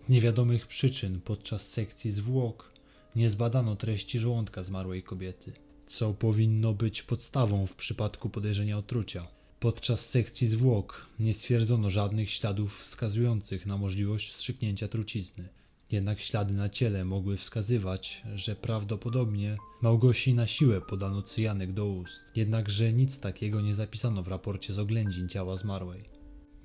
Z 0.00 0.08
niewiadomych 0.08 0.66
przyczyn 0.66 1.20
podczas 1.20 1.68
sekcji 1.68 2.10
zwłok 2.10 2.72
nie 3.16 3.30
zbadano 3.30 3.76
treści 3.76 4.18
żołądka 4.18 4.62
zmarłej 4.62 5.02
kobiety 5.02 5.52
co 5.86 6.14
powinno 6.14 6.72
być 6.74 7.02
podstawą 7.02 7.66
w 7.66 7.74
przypadku 7.74 8.30
podejrzenia 8.30 8.78
otrucia. 8.78 9.26
Podczas 9.60 10.08
sekcji 10.08 10.48
zwłok 10.48 11.06
nie 11.20 11.34
stwierdzono 11.34 11.90
żadnych 11.90 12.30
śladów 12.30 12.80
wskazujących 12.80 13.66
na 13.66 13.76
możliwość 13.76 14.32
wstrzyknięcia 14.32 14.88
trucizny. 14.88 15.48
Jednak 15.90 16.20
ślady 16.20 16.54
na 16.54 16.68
ciele 16.68 17.04
mogły 17.04 17.36
wskazywać, 17.36 18.22
że 18.34 18.56
prawdopodobnie 18.56 19.56
Małgosi 19.82 20.34
na 20.34 20.46
siłę 20.46 20.80
podano 20.80 21.22
cyjanek 21.22 21.72
do 21.72 21.86
ust, 21.86 22.24
jednakże 22.36 22.92
nic 22.92 23.20
takiego 23.20 23.60
nie 23.60 23.74
zapisano 23.74 24.22
w 24.22 24.28
raporcie 24.28 24.72
z 24.72 24.78
oględzin 24.78 25.28
ciała 25.28 25.56
zmarłej. 25.56 26.04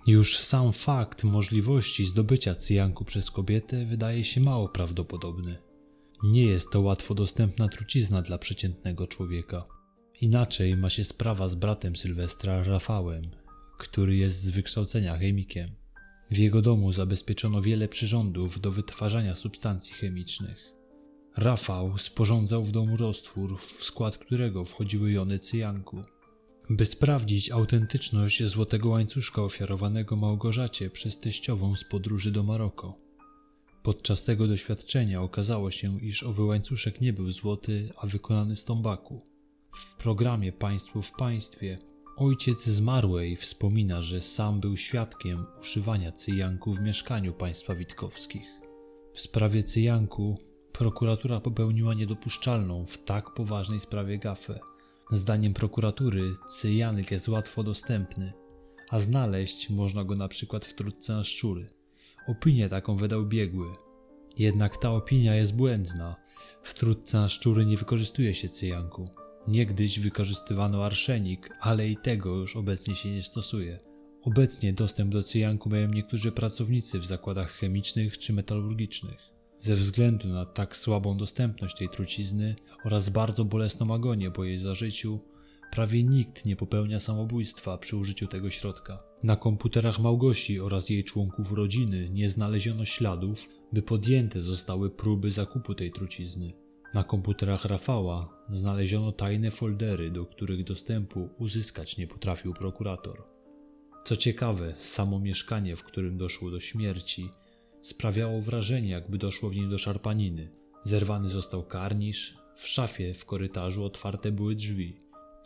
Już 0.08 0.38
sam 0.38 0.74
fakt 0.74 1.24
możliwości 1.24 2.06
zdobycia 2.06 2.56
cyjanku 2.56 3.06
przez 3.06 3.32
kobietę 3.32 3.86
wydaje 3.86 4.24
się 4.24 4.42
mało 4.42 4.70
prawdopodobny. 4.70 5.58
Nie 6.24 6.46
jest 6.46 6.72
to 6.72 6.82
łatwo 6.82 7.16
dostępna 7.16 7.68
trucizna 7.68 8.22
dla 8.22 8.38
przeciętnego 8.38 9.08
człowieka. 9.08 9.66
Inaczej 10.22 10.78
ma 10.78 10.90
się 10.90 11.04
sprawa 11.04 11.48
z 11.48 11.56
bratem 11.56 11.96
Sylwestra, 11.96 12.64
Rafałem, 12.64 13.32
który 13.78 14.16
jest 14.16 14.42
z 14.42 14.50
wykształcenia 14.50 15.18
chemikiem. 15.18 15.70
W 16.32 16.38
jego 16.38 16.62
domu 16.62 16.92
zabezpieczono 16.92 17.62
wiele 17.62 17.88
przyrządów 17.88 18.62
do 18.62 18.72
wytwarzania 18.72 19.36
substancji 19.36 19.94
chemicznych. 19.94 20.72
Rafał 21.38 21.98
sporządzał 21.98 22.64
w 22.64 22.72
domu 22.72 22.98
roztwór, 22.98 23.60
w 23.60 23.84
skład 23.84 24.18
którego 24.18 24.66
wchodziły 24.66 25.12
jony 25.12 25.40
cyjanku. 25.40 26.02
By 26.70 26.86
sprawdzić 26.86 27.52
autentyczność 27.52 28.44
złotego 28.44 28.90
łańcuszka 28.90 29.42
ofiarowanego 29.42 30.16
Małgorzacie 30.16 30.90
przez 30.90 31.20
teściową 31.20 31.76
z 31.76 31.84
podróży 31.84 32.32
do 32.32 32.44
Maroko. 32.44 33.01
Podczas 33.84 34.24
tego 34.24 34.48
doświadczenia 34.48 35.22
okazało 35.22 35.72
się, 35.72 36.00
iż 36.02 36.24
owy 36.24 36.44
łańcuszek 36.44 37.02
nie 37.02 37.14
był 37.14 37.32
złoty, 37.32 37.90
a 37.98 38.08
wykonany 38.08 38.56
z 38.56 38.66
tombaku. 38.66 39.22
W 39.76 39.96
programie 39.96 40.52
Państwo 40.52 41.02
w 41.02 41.12
Państwie 41.12 41.78
ojciec 42.18 42.66
zmarłej 42.66 43.36
wspomina, 43.36 44.02
że 44.02 44.22
sam 44.22 44.60
był 44.60 44.78
świadkiem 44.78 45.46
używania 45.62 46.12
cyjanku 46.12 46.74
w 46.74 46.80
mieszkaniu 46.80 47.34
państwa 47.34 47.76
Witkowskich. 47.76 48.48
W 49.14 49.20
sprawie 49.20 49.64
cyjanku 49.64 50.38
prokuratura 50.72 51.40
popełniła 51.40 51.94
niedopuszczalną 51.94 52.86
w 52.86 53.04
tak 53.04 53.34
poważnej 53.34 53.80
sprawie 53.80 54.18
gafę. 54.18 54.60
Zdaniem 55.12 55.54
prokuratury 55.54 56.34
cyjanek 56.48 57.12
jest 57.12 57.30
łatwo 57.30 57.64
dostępny, 57.64 58.34
a 58.90 59.00
znaleźć 59.00 59.70
można 59.70 60.04
go 60.04 60.16
na 60.16 60.28
przykład 60.28 60.66
w 60.66 60.76
trudce 60.76 61.14
na 61.14 61.24
szczury. 61.24 61.66
Opinię 62.28 62.70
taką 62.70 62.96
wydał 62.96 63.26
biegły. 63.26 63.68
Jednak 64.38 64.78
ta 64.78 64.92
opinia 64.92 65.36
jest 65.36 65.56
błędna. 65.56 66.16
W 66.64 66.74
trudce 66.74 67.18
na 67.18 67.30
szczury 67.30 67.66
nie 67.66 67.78
wykorzystuje 67.78 68.36
się 68.36 68.50
cyjanku. 68.50 69.10
Niegdyś 69.48 70.00
wykorzystywano 70.00 70.86
arszenik, 70.86 71.50
ale 71.60 71.90
i 71.90 71.98
tego 71.98 72.36
już 72.36 72.56
obecnie 72.56 72.96
się 72.96 73.12
nie 73.12 73.24
stosuje. 73.24 73.78
Obecnie 74.24 74.74
dostęp 74.74 75.12
do 75.12 75.24
cyjanku 75.24 75.70
mają 75.70 75.88
niektórzy 75.88 76.32
pracownicy 76.32 77.00
w 77.00 77.06
zakładach 77.06 77.52
chemicznych 77.52 78.18
czy 78.18 78.34
metalurgicznych. 78.34 79.20
Ze 79.60 79.76
względu 79.76 80.28
na 80.28 80.46
tak 80.46 80.76
słabą 80.76 81.18
dostępność 81.18 81.78
tej 81.78 81.90
trucizny 81.90 82.56
oraz 82.84 83.10
bardzo 83.10 83.46
bolesną 83.46 83.94
agonię 83.94 84.32
po 84.32 84.44
jej 84.44 84.58
zażyciu, 84.58 85.20
prawie 85.72 86.04
nikt 86.04 86.46
nie 86.46 86.56
popełnia 86.56 87.00
samobójstwa 87.00 87.78
przy 87.78 87.98
użyciu 87.98 88.28
tego 88.28 88.50
środka. 88.50 89.04
Na 89.24 89.36
komputerach 89.36 90.00
Małgosi 90.00 90.60
oraz 90.60 90.90
jej 90.90 91.04
członków 91.04 91.52
rodziny 91.52 92.10
nie 92.10 92.30
znaleziono 92.30 92.86
śladów, 92.86 93.50
by 93.74 93.82
podjęte 93.82 94.42
zostały 94.42 94.90
próby 94.90 95.32
zakupu 95.32 95.76
tej 95.76 95.92
trucizny. 95.92 96.54
Na 96.94 97.04
komputerach 97.04 97.66
Rafała 97.66 98.30
znaleziono 98.50 99.12
tajne 99.12 99.52
foldery, 99.52 100.12
do 100.12 100.26
których 100.26 100.64
dostępu 100.64 101.30
uzyskać 101.38 101.98
nie 101.98 102.08
potrafił 102.08 102.54
prokurator. 102.54 103.24
Co 104.04 104.18
ciekawe, 104.18 104.74
samo 104.76 105.20
mieszkanie, 105.20 105.76
w 105.76 105.84
którym 105.84 106.18
doszło 106.18 106.52
do 106.52 106.60
śmierci, 106.60 107.30
sprawiało 107.82 108.42
wrażenie, 108.42 108.90
jakby 108.90 109.18
doszło 109.18 109.50
w 109.50 109.56
nim 109.56 109.70
do 109.70 109.78
szarpaniny. 109.78 110.52
Zerwany 110.84 111.30
został 111.30 111.64
karnisz, 111.64 112.38
w 112.56 112.68
szafie 112.68 113.14
w 113.14 113.26
korytarzu 113.26 113.84
otwarte 113.84 114.32
były 114.32 114.56
drzwi, 114.56 114.98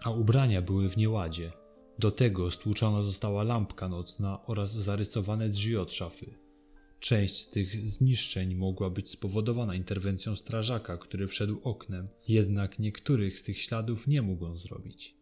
a 0.03 0.09
ubrania 0.09 0.61
były 0.61 0.89
w 0.89 0.97
nieładzie. 0.97 1.51
Do 1.99 2.11
tego 2.11 2.51
stłuczona 2.51 3.03
została 3.03 3.43
lampka 3.43 3.89
nocna 3.89 4.45
oraz 4.45 4.73
zarysowane 4.73 5.49
drzwi 5.49 5.77
od 5.77 5.93
szafy. 5.93 6.33
Część 6.99 7.45
tych 7.45 7.89
zniszczeń 7.89 8.55
mogła 8.55 8.89
być 8.89 9.09
spowodowana 9.09 9.75
interwencją 9.75 10.35
strażaka, 10.35 10.97
który 10.97 11.27
wszedł 11.27 11.59
oknem, 11.63 12.05
jednak 12.27 12.79
niektórych 12.79 13.39
z 13.39 13.43
tych 13.43 13.61
śladów 13.61 14.07
nie 14.07 14.21
mógł 14.21 14.45
on 14.45 14.57
zrobić. 14.57 15.15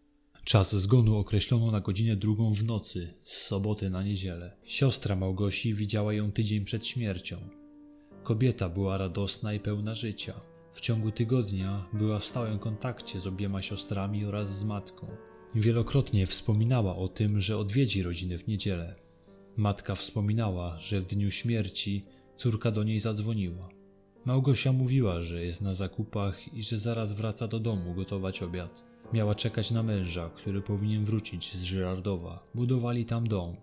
Czas 0.44 0.75
zgonu 0.75 1.18
określono 1.18 1.72
na 1.72 1.80
godzinę 1.80 2.15
drugą 2.15 2.53
w 2.53 2.63
nocy, 2.63 3.13
z 3.24 3.38
soboty 3.38 3.89
na 3.89 4.03
niedzielę. 4.03 4.58
Siostra 4.63 5.15
Małgosi 5.15 5.74
widziała 5.74 6.13
ją 6.13 6.32
tydzień 6.32 6.65
przed 6.65 6.86
śmiercią. 6.86 7.38
Kobieta 8.24 8.70
była 8.70 8.98
radosna 8.98 9.53
i 9.53 9.60
pełna 9.60 9.96
życia. 9.96 10.53
W 10.74 10.82
ciągu 10.82 11.12
tygodnia 11.12 11.86
była 11.94 12.20
w 12.20 12.25
stałym 12.25 12.60
kontakcie 12.60 13.20
z 13.20 13.27
obiema 13.27 13.62
siostrami 13.62 14.25
oraz 14.25 14.58
z 14.58 14.63
matką. 14.63 15.08
Wielokrotnie 15.56 16.25
wspominała 16.25 16.96
o 16.96 17.08
tym, 17.08 17.39
że 17.39 17.58
odwiedzi 17.58 18.03
rodzinę 18.03 18.38
w 18.38 18.48
niedzielę. 18.48 18.96
Matka 19.58 19.96
wspominała, 19.96 20.77
że 20.80 21.01
w 21.01 21.06
dniu 21.08 21.32
śmierci 21.32 22.01
córka 22.36 22.72
do 22.72 22.84
niej 22.84 23.00
zadzwoniła. 23.00 23.70
Małgosia 24.25 24.72
mówiła, 24.74 25.22
że 25.22 25.46
jest 25.46 25.62
na 25.62 25.74
zakupach 25.74 26.53
i 26.53 26.63
że 26.63 26.80
zaraz 26.80 27.13
wraca 27.13 27.48
do 27.48 27.60
domu 27.60 27.94
gotować 27.94 28.44
obiad. 28.44 28.84
Miała 29.13 29.36
czekać 29.36 29.72
na 29.72 29.84
męża, 29.84 30.30
który 30.30 30.62
powinien 30.62 31.06
wrócić 31.06 31.53
z 31.53 31.63
Żyrardowa. 31.63 32.44
Budowali 32.56 33.06
tam 33.06 33.27
dom. 33.27 33.56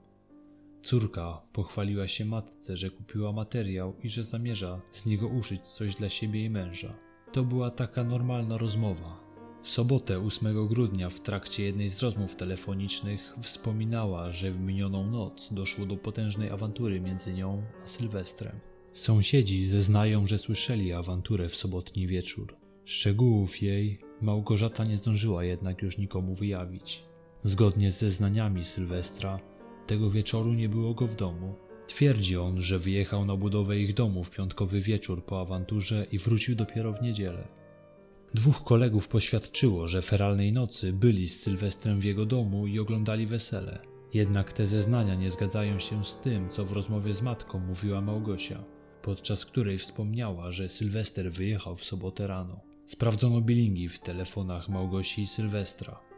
Córka 0.82 1.42
pochwaliła 1.52 2.08
się 2.08 2.24
matce, 2.24 2.76
że 2.76 2.90
kupiła 2.90 3.32
materiał 3.32 3.96
i 4.02 4.08
że 4.08 4.24
zamierza 4.24 4.80
z 4.90 5.06
niego 5.06 5.28
uszyć 5.28 5.60
coś 5.60 5.94
dla 5.94 6.08
siebie 6.08 6.44
i 6.44 6.50
męża. 6.50 6.94
To 7.32 7.42
była 7.42 7.70
taka 7.70 8.04
normalna 8.04 8.58
rozmowa. 8.58 9.20
W 9.62 9.68
sobotę 9.68 10.18
8 10.26 10.68
grudnia 10.68 11.10
w 11.10 11.20
trakcie 11.20 11.64
jednej 11.64 11.88
z 11.88 12.02
rozmów 12.02 12.36
telefonicznych 12.36 13.34
wspominała, 13.42 14.32
że 14.32 14.52
w 14.52 14.60
minioną 14.60 15.10
noc 15.10 15.52
doszło 15.52 15.86
do 15.86 15.96
potężnej 15.96 16.50
awantury 16.50 17.00
między 17.00 17.32
nią 17.32 17.62
a 17.84 17.86
Sylwestrem. 17.86 18.60
Sąsiedzi 18.92 19.66
zeznają, 19.66 20.26
że 20.26 20.38
słyszeli 20.38 20.92
awanturę 20.92 21.48
w 21.48 21.56
sobotni 21.56 22.06
wieczór. 22.06 22.56
Szczegółów 22.84 23.62
jej 23.62 23.98
Małgorzata 24.20 24.84
nie 24.84 24.96
zdążyła 24.96 25.44
jednak 25.44 25.82
już 25.82 25.98
nikomu 25.98 26.34
wyjawić. 26.34 27.02
Zgodnie 27.42 27.92
z 27.92 27.98
zeznaniami 27.98 28.64
Sylwestra, 28.64 29.40
tego 29.90 30.10
wieczoru 30.10 30.52
nie 30.52 30.68
było 30.68 30.94
go 30.94 31.06
w 31.06 31.16
domu. 31.16 31.54
Twierdzi 31.86 32.36
on, 32.36 32.60
że 32.60 32.78
wyjechał 32.78 33.24
na 33.24 33.36
budowę 33.36 33.78
ich 33.78 33.94
domu 33.94 34.24
w 34.24 34.30
piątkowy 34.30 34.80
wieczór 34.80 35.24
po 35.24 35.40
awanturze 35.40 36.06
i 36.12 36.18
wrócił 36.18 36.56
dopiero 36.56 36.92
w 36.92 37.02
niedzielę. 37.02 37.48
Dwóch 38.34 38.64
kolegów 38.64 39.08
poświadczyło, 39.08 39.88
że 39.88 40.02
feralnej 40.02 40.52
nocy 40.52 40.92
byli 40.92 41.28
z 41.28 41.42
Sylwestrem 41.42 42.00
w 42.00 42.04
jego 42.04 42.26
domu 42.26 42.66
i 42.66 42.78
oglądali 42.78 43.26
wesele. 43.26 43.78
Jednak 44.14 44.52
te 44.52 44.66
zeznania 44.66 45.14
nie 45.14 45.30
zgadzają 45.30 45.78
się 45.78 46.04
z 46.04 46.18
tym, 46.18 46.50
co 46.50 46.64
w 46.64 46.72
rozmowie 46.72 47.14
z 47.14 47.22
matką 47.22 47.58
mówiła 47.68 48.00
Małgosia, 48.00 48.64
podczas 49.02 49.46
której 49.46 49.78
wspomniała, 49.78 50.52
że 50.52 50.68
Sylwester 50.68 51.32
wyjechał 51.32 51.76
w 51.76 51.84
sobotę 51.84 52.26
rano. 52.26 52.60
Sprawdzono 52.86 53.40
bilingi 53.40 53.88
w 53.88 54.00
telefonach 54.00 54.68
Małgosi 54.68 55.22
i 55.22 55.26
Sylwestra. 55.26 56.09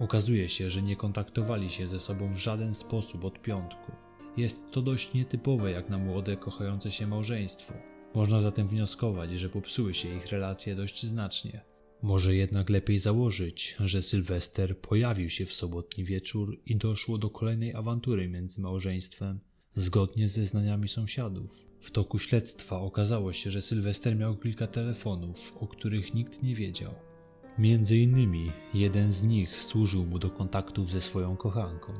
Okazuje 0.00 0.48
się, 0.48 0.70
że 0.70 0.82
nie 0.82 0.96
kontaktowali 0.96 1.70
się 1.70 1.88
ze 1.88 2.00
sobą 2.00 2.34
w 2.34 2.36
żaden 2.38 2.74
sposób 2.74 3.24
od 3.24 3.42
piątku. 3.42 3.92
Jest 4.36 4.70
to 4.70 4.82
dość 4.82 5.14
nietypowe 5.14 5.70
jak 5.70 5.90
na 5.90 5.98
młode, 5.98 6.36
kochające 6.36 6.92
się 6.92 7.06
małżeństwo. 7.06 7.74
Można 8.14 8.40
zatem 8.40 8.68
wnioskować, 8.68 9.32
że 9.32 9.48
popsuły 9.48 9.94
się 9.94 10.16
ich 10.16 10.26
relacje 10.26 10.76
dość 10.76 11.06
znacznie. 11.06 11.60
Może 12.02 12.34
jednak 12.34 12.70
lepiej 12.70 12.98
założyć, 12.98 13.76
że 13.80 14.02
Sylwester 14.02 14.78
pojawił 14.78 15.30
się 15.30 15.46
w 15.46 15.54
sobotni 15.54 16.04
wieczór 16.04 16.60
i 16.66 16.76
doszło 16.76 17.18
do 17.18 17.30
kolejnej 17.30 17.74
awantury 17.74 18.28
między 18.28 18.60
małżeństwem, 18.60 19.40
zgodnie 19.74 20.28
ze 20.28 20.46
znaniami 20.46 20.88
sąsiadów. 20.88 21.66
W 21.80 21.90
toku 21.90 22.18
śledztwa 22.18 22.80
okazało 22.80 23.32
się, 23.32 23.50
że 23.50 23.62
Sylwester 23.62 24.16
miał 24.16 24.36
kilka 24.36 24.66
telefonów, 24.66 25.56
o 25.56 25.66
których 25.66 26.14
nikt 26.14 26.42
nie 26.42 26.54
wiedział. 26.54 27.09
Między 27.58 27.96
innymi 27.96 28.52
jeden 28.74 29.12
z 29.12 29.24
nich 29.24 29.62
służył 29.62 30.06
mu 30.06 30.18
do 30.18 30.30
kontaktów 30.30 30.90
ze 30.90 31.00
swoją 31.00 31.36
kochanką. 31.36 31.92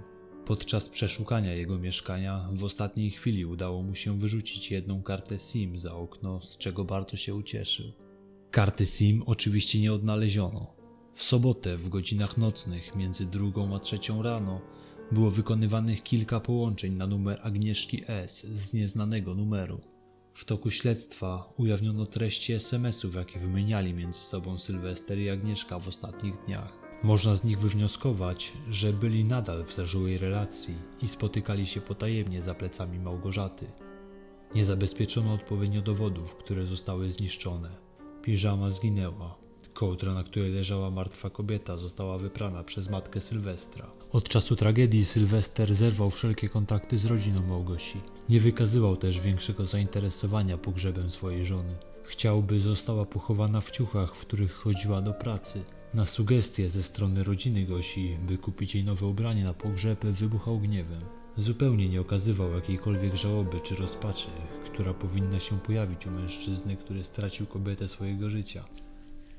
Podczas 0.47 0.89
przeszukania 0.89 1.55
jego 1.55 1.79
mieszkania 1.79 2.49
w 2.53 2.65
ostatniej 2.65 3.11
chwili 3.11 3.47
udało 3.47 3.83
mu 3.83 3.95
się 3.95 4.19
wyrzucić 4.19 4.71
jedną 4.71 5.03
kartę 5.03 5.39
SIM 5.39 5.79
za 5.79 5.95
okno, 5.95 6.41
z 6.41 6.59
czego 6.59 6.85
bardzo 6.85 7.17
się 7.17 7.35
ucieszył. 7.35 7.87
Karty 8.51 8.87
SIM 8.87 9.23
oczywiście 9.27 9.81
nie 9.81 9.93
odnaleziono. 9.93 10.75
W 11.15 11.23
sobotę 11.23 11.77
w 11.77 11.89
godzinach 11.89 12.37
nocnych 12.37 12.95
między 12.97 13.27
drugą 13.27 13.77
a 13.77 13.79
trzecią 13.79 14.23
rano 14.23 14.61
było 15.13 15.31
wykonywanych 15.31 16.03
kilka 16.03 16.41
połączeń 16.41 16.95
na 16.95 17.07
numer 17.07 17.41
Agnieszki 17.43 18.03
S 18.07 18.47
z 18.47 18.75
nieznanego 18.75 19.35
numeru. 19.35 19.81
W 20.35 20.45
toku 20.45 20.71
śledztwa 20.71 21.53
ujawniono 21.57 22.07
treści 22.07 22.53
SMS-ów, 22.53 23.15
jakie 23.15 23.41
wymieniali 23.41 23.95
między 23.95 24.19
sobą 24.19 24.59
Sylwester 24.59 25.19
i 25.19 25.31
Agnieszka 25.31 25.79
w 25.79 25.89
ostatnich 25.89 26.35
dniach. 26.47 26.73
Można 27.03 27.35
z 27.35 27.45
nich 27.45 27.59
wywnioskować, 27.59 28.53
że 28.71 28.93
byli 28.93 29.25
nadal 29.25 29.65
w 29.65 29.75
zażyłej 29.75 30.19
relacji 30.19 30.75
i 31.03 31.09
spotykali 31.09 31.67
się 31.67 31.81
potajemnie 31.81 32.43
za 32.43 32.55
plecami 32.55 32.99
Małgorzaty. 32.99 33.67
Nie 34.55 34.65
zabezpieczono 34.65 35.35
odpowiednio 35.35 35.83
dowodów, 35.83 36.37
które 36.37 36.67
zostały 36.67 37.13
zniszczone. 37.13 37.77
Piżama 38.23 38.71
zginęła. 38.71 39.40
Kołdra, 39.81 40.15
na 40.15 40.25
której 40.25 40.53
leżała 40.53 40.91
martwa 40.91 41.31
kobieta, 41.31 41.77
została 41.77 42.19
wyprana 42.19 42.65
przez 42.65 42.91
matkę 42.91 43.21
Sylwestra. 43.21 43.91
Od 44.13 44.29
czasu 44.29 44.57
tragedii 44.57 45.05
Sylwester 45.05 45.75
zerwał 45.75 46.11
wszelkie 46.11 46.49
kontakty 46.49 46.99
z 46.99 47.05
rodziną 47.05 47.47
Małgosi. 47.47 48.01
Nie 48.29 48.41
wykazywał 48.41 48.97
też 48.97 49.21
większego 49.21 49.67
zainteresowania 49.67 50.59
pogrzebem 50.59 51.11
swojej 51.11 51.45
żony. 51.45 51.75
Chciał, 52.05 52.43
by 52.43 52.61
została 52.61 53.05
pochowana 53.05 53.61
w 53.61 53.71
ciuchach, 53.71 54.17
w 54.17 54.21
których 54.21 54.53
chodziła 54.53 55.03
do 55.03 55.13
pracy. 55.13 55.65
Na 55.95 56.07
sugestie 56.07 56.69
ze 56.69 56.83
strony 56.83 57.25
rodziny 57.25 57.65
Gosi, 57.65 58.17
by 58.29 58.39
kupić 58.39 58.75
jej 58.75 58.85
nowe 58.85 59.07
ubranie 59.07 59.45
na 59.45 59.55
pogrzeb, 59.55 60.05
wybuchał 60.05 60.59
gniewem. 60.59 61.01
Zupełnie 61.37 61.89
nie 61.89 62.01
okazywał 62.01 62.53
jakiejkolwiek 62.53 63.17
żałoby 63.17 63.61
czy 63.61 63.75
rozpaczy, 63.75 64.29
która 64.65 64.95
powinna 64.95 65.41
się 65.41 65.59
pojawić 65.59 66.07
u 66.07 66.11
mężczyzny, 66.11 66.77
który 66.77 67.05
stracił 67.05 67.47
kobietę 67.47 67.89
swojego 67.89 68.31
życia. 68.31 68.65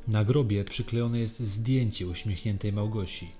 Na 0.08 0.24
grobie 0.24 0.64
przyklejone 0.64 1.20
jest 1.20 1.40
zdjęcie 1.40 2.08
uśmiechniętej 2.08 2.74
Małgosi. 2.74 3.32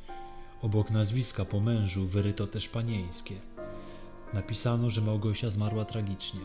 Obok 0.62 0.92
nazwiska 0.92 1.46
po 1.46 1.60
mężu 1.60 2.08
wyryto 2.08 2.48
też 2.48 2.70
panieńskie. 2.70 3.36
Napisano, 4.34 4.90
że 4.90 5.02
Małgosia 5.02 5.50
zmarła 5.50 5.86
tragicznie. 5.86 6.40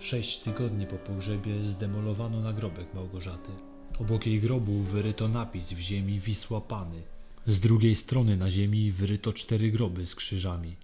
Sześć 0.00 0.38
tygodni 0.38 0.86
po 0.86 0.96
pogrzebie 0.96 1.64
zdemolowano 1.64 2.40
nagrobek 2.40 2.94
Małgorzaty. 2.94 3.50
Obok 3.98 4.26
jej 4.26 4.40
grobu 4.40 4.82
wyryto 4.82 5.28
napis 5.28 5.72
w 5.72 5.78
ziemi 5.78 6.20
Wisła 6.20 6.60
Pany. 6.60 7.02
Z 7.46 7.60
drugiej 7.60 7.94
strony 7.94 8.36
na 8.36 8.50
ziemi 8.50 8.90
wyryto 8.90 9.32
cztery 9.32 9.70
groby 9.70 10.06
z 10.06 10.14
krzyżami. 10.14 10.76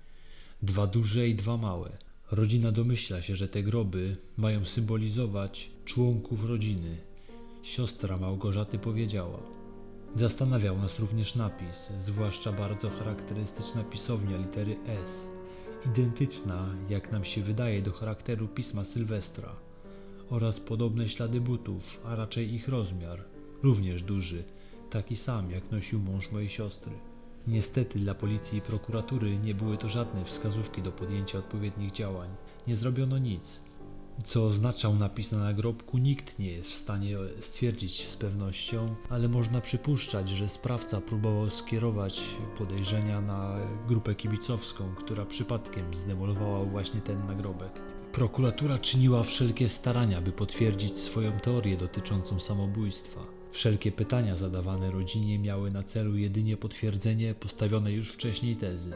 Dwa 0.63 0.87
duże 0.87 1.29
i 1.29 1.35
dwa 1.35 1.57
małe. 1.57 1.91
Rodzina 2.31 2.73
domyśla 2.73 3.23
się, 3.23 3.37
że 3.37 3.49
te 3.49 3.63
groby 3.63 4.17
mają 4.37 4.65
symbolizować 4.65 5.71
członków 5.85 6.45
rodziny. 6.45 7.08
Siostra 7.63 8.17
Małgorzaty 8.17 8.79
powiedziała. 8.79 9.39
Zastanawiał 10.15 10.79
nas 10.79 10.99
również 10.99 11.35
napis, 11.35 11.93
zwłaszcza 12.01 12.53
bardzo 12.53 12.91
charakterystyczna 12.91 13.85
pisownia 13.85 14.37
litery 14.37 14.77
S, 14.87 15.29
identyczna, 15.87 16.67
jak 16.89 17.13
nam 17.13 17.25
się 17.25 17.43
wydaje, 17.43 17.83
do 17.83 17.93
charakteru 17.93 18.49
pisma 18.49 18.85
Sylwestra 18.85 19.57
oraz 20.31 20.61
podobne 20.61 21.09
ślady 21.09 21.41
butów, 21.41 22.01
a 22.05 22.15
raczej 22.15 22.55
ich 22.55 22.69
rozmiar, 22.69 23.25
również 23.63 24.03
duży, 24.03 24.45
taki 24.91 25.17
sam 25.17 25.51
jak 25.51 25.71
nosił 25.71 26.01
mąż 26.01 26.33
mojej 26.33 26.49
siostry. 26.49 26.93
Niestety 27.47 27.99
dla 27.99 28.15
policji 28.15 28.59
i 28.59 28.63
prokuratury 28.63 29.39
nie 29.39 29.55
były 29.55 29.77
to 29.77 29.89
żadne 29.89 30.25
wskazówki 30.25 30.83
do 30.83 30.93
podjęcia 30.93 31.39
odpowiednich 31.39 31.93
działań. 31.93 32.29
Nie 32.67 32.77
zrobiono 32.77 33.19
nic. 33.19 33.61
Co 34.25 34.45
oznaczał 34.45 34.95
napis 34.95 35.33
na 35.33 35.39
nagrobku, 35.39 35.99
nikt 35.99 36.39
nie 36.39 36.51
jest 36.51 36.71
w 36.71 36.75
stanie 36.75 37.17
stwierdzić 37.41 38.07
z 38.07 38.17
pewnością, 38.17 38.95
ale 39.09 39.29
można 39.29 39.61
przypuszczać, 39.61 40.29
że 40.29 40.49
sprawca 40.49 41.01
próbował 41.01 41.51
skierować 41.51 42.21
podejrzenia 42.59 43.21
na 43.21 43.57
grupę 43.89 44.15
kibicowską, 44.15 44.95
która 44.95 45.27
przypadkiem 45.27 45.95
zdemolowała 45.95 46.65
właśnie 46.65 47.01
ten 47.01 47.27
nagrobek. 47.27 47.73
Prokuratura 48.13 48.79
czyniła 48.79 49.23
wszelkie 49.23 49.69
starania, 49.69 50.21
by 50.21 50.33
potwierdzić 50.33 50.99
swoją 50.99 51.33
teorię 51.33 51.77
dotyczącą 51.77 52.41
samobójstwa. 52.41 53.21
Wszelkie 53.51 53.93
pytania 53.93 54.37
zadawane 54.37 54.91
rodzinie 54.91 55.39
miały 55.39 55.71
na 55.71 55.83
celu 55.83 56.17
jedynie 56.17 56.57
potwierdzenie 56.57 57.35
postawionej 57.35 57.97
już 57.97 58.13
wcześniej 58.13 58.57
tezy. 58.57 58.93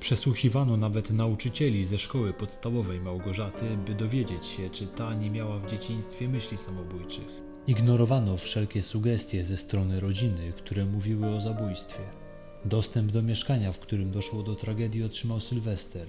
Przesłuchiwano 0.00 0.76
nawet 0.76 1.10
nauczycieli 1.10 1.86
ze 1.86 1.98
szkoły 1.98 2.32
podstawowej 2.32 3.00
Małgorzaty, 3.00 3.76
by 3.86 3.94
dowiedzieć 3.94 4.46
się, 4.46 4.70
czy 4.70 4.86
ta 4.86 5.14
nie 5.14 5.30
miała 5.30 5.58
w 5.58 5.66
dzieciństwie 5.66 6.28
myśli 6.28 6.56
samobójczych. 6.56 7.42
Ignorowano 7.66 8.36
wszelkie 8.36 8.82
sugestie 8.82 9.44
ze 9.44 9.56
strony 9.56 10.00
rodziny, 10.00 10.52
które 10.56 10.84
mówiły 10.84 11.26
o 11.26 11.40
zabójstwie. 11.40 12.00
Dostęp 12.64 13.12
do 13.12 13.22
mieszkania, 13.22 13.72
w 13.72 13.78
którym 13.78 14.10
doszło 14.10 14.42
do 14.42 14.54
tragedii, 14.54 15.04
otrzymał 15.04 15.40
Sylwester 15.40 16.08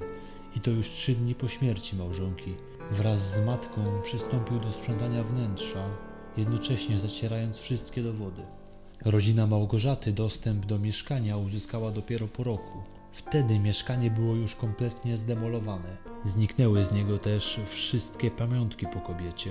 i 0.56 0.60
to 0.60 0.72
już 0.72 0.90
trzy 0.90 1.16
dni 1.16 1.36
po 1.36 1.48
śmierci 1.48 1.96
małżonki. 1.96 2.54
Wraz 2.92 3.34
z 3.34 3.46
matką 3.46 4.02
przystąpił 4.04 4.60
do 4.60 4.72
sprzątania 4.72 5.24
wnętrza, 5.24 5.90
jednocześnie 6.38 6.98
zacierając 6.98 7.58
wszystkie 7.58 8.04
dowody. 8.04 8.42
Rodzina 9.06 9.48
Małgorzaty 9.48 10.12
dostęp 10.12 10.66
do 10.66 10.80
mieszkania 10.80 11.38
uzyskała 11.38 11.92
dopiero 11.92 12.28
po 12.28 12.44
roku. 12.44 12.82
Wtedy 13.14 13.60
mieszkanie 13.60 14.12
było 14.12 14.36
już 14.36 14.56
kompletnie 14.56 15.18
zdemolowane. 15.18 15.98
Zniknęły 16.26 16.84
z 16.84 16.92
niego 16.92 17.18
też 17.18 17.60
wszystkie 17.66 18.32
pamiątki 18.32 18.86
po 18.94 19.00
kobiecie. 19.00 19.50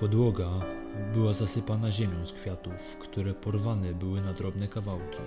Podłoga 0.00 0.50
była 1.14 1.32
zasypana 1.32 1.92
ziemią 1.92 2.26
z 2.26 2.32
kwiatów, 2.32 2.96
które 3.00 3.34
porwane 3.34 3.94
były 3.94 4.20
na 4.20 4.32
drobne 4.32 4.68
kawałki. 4.68 5.18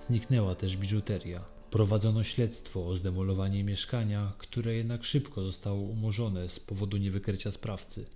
Zniknęła 0.00 0.54
też 0.54 0.76
biżuteria. 0.76 1.44
Prowadzono 1.70 2.22
śledztwo 2.22 2.86
o 2.86 2.94
zdemolowanie 2.94 3.64
mieszkania, 3.64 4.32
które 4.38 4.74
jednak 4.74 5.04
szybko 5.04 5.42
zostało 5.44 5.80
umorzone 5.80 6.48
z 6.48 6.60
powodu 6.60 6.96
niewykrycia 6.96 7.50
sprawcy. 7.50 8.06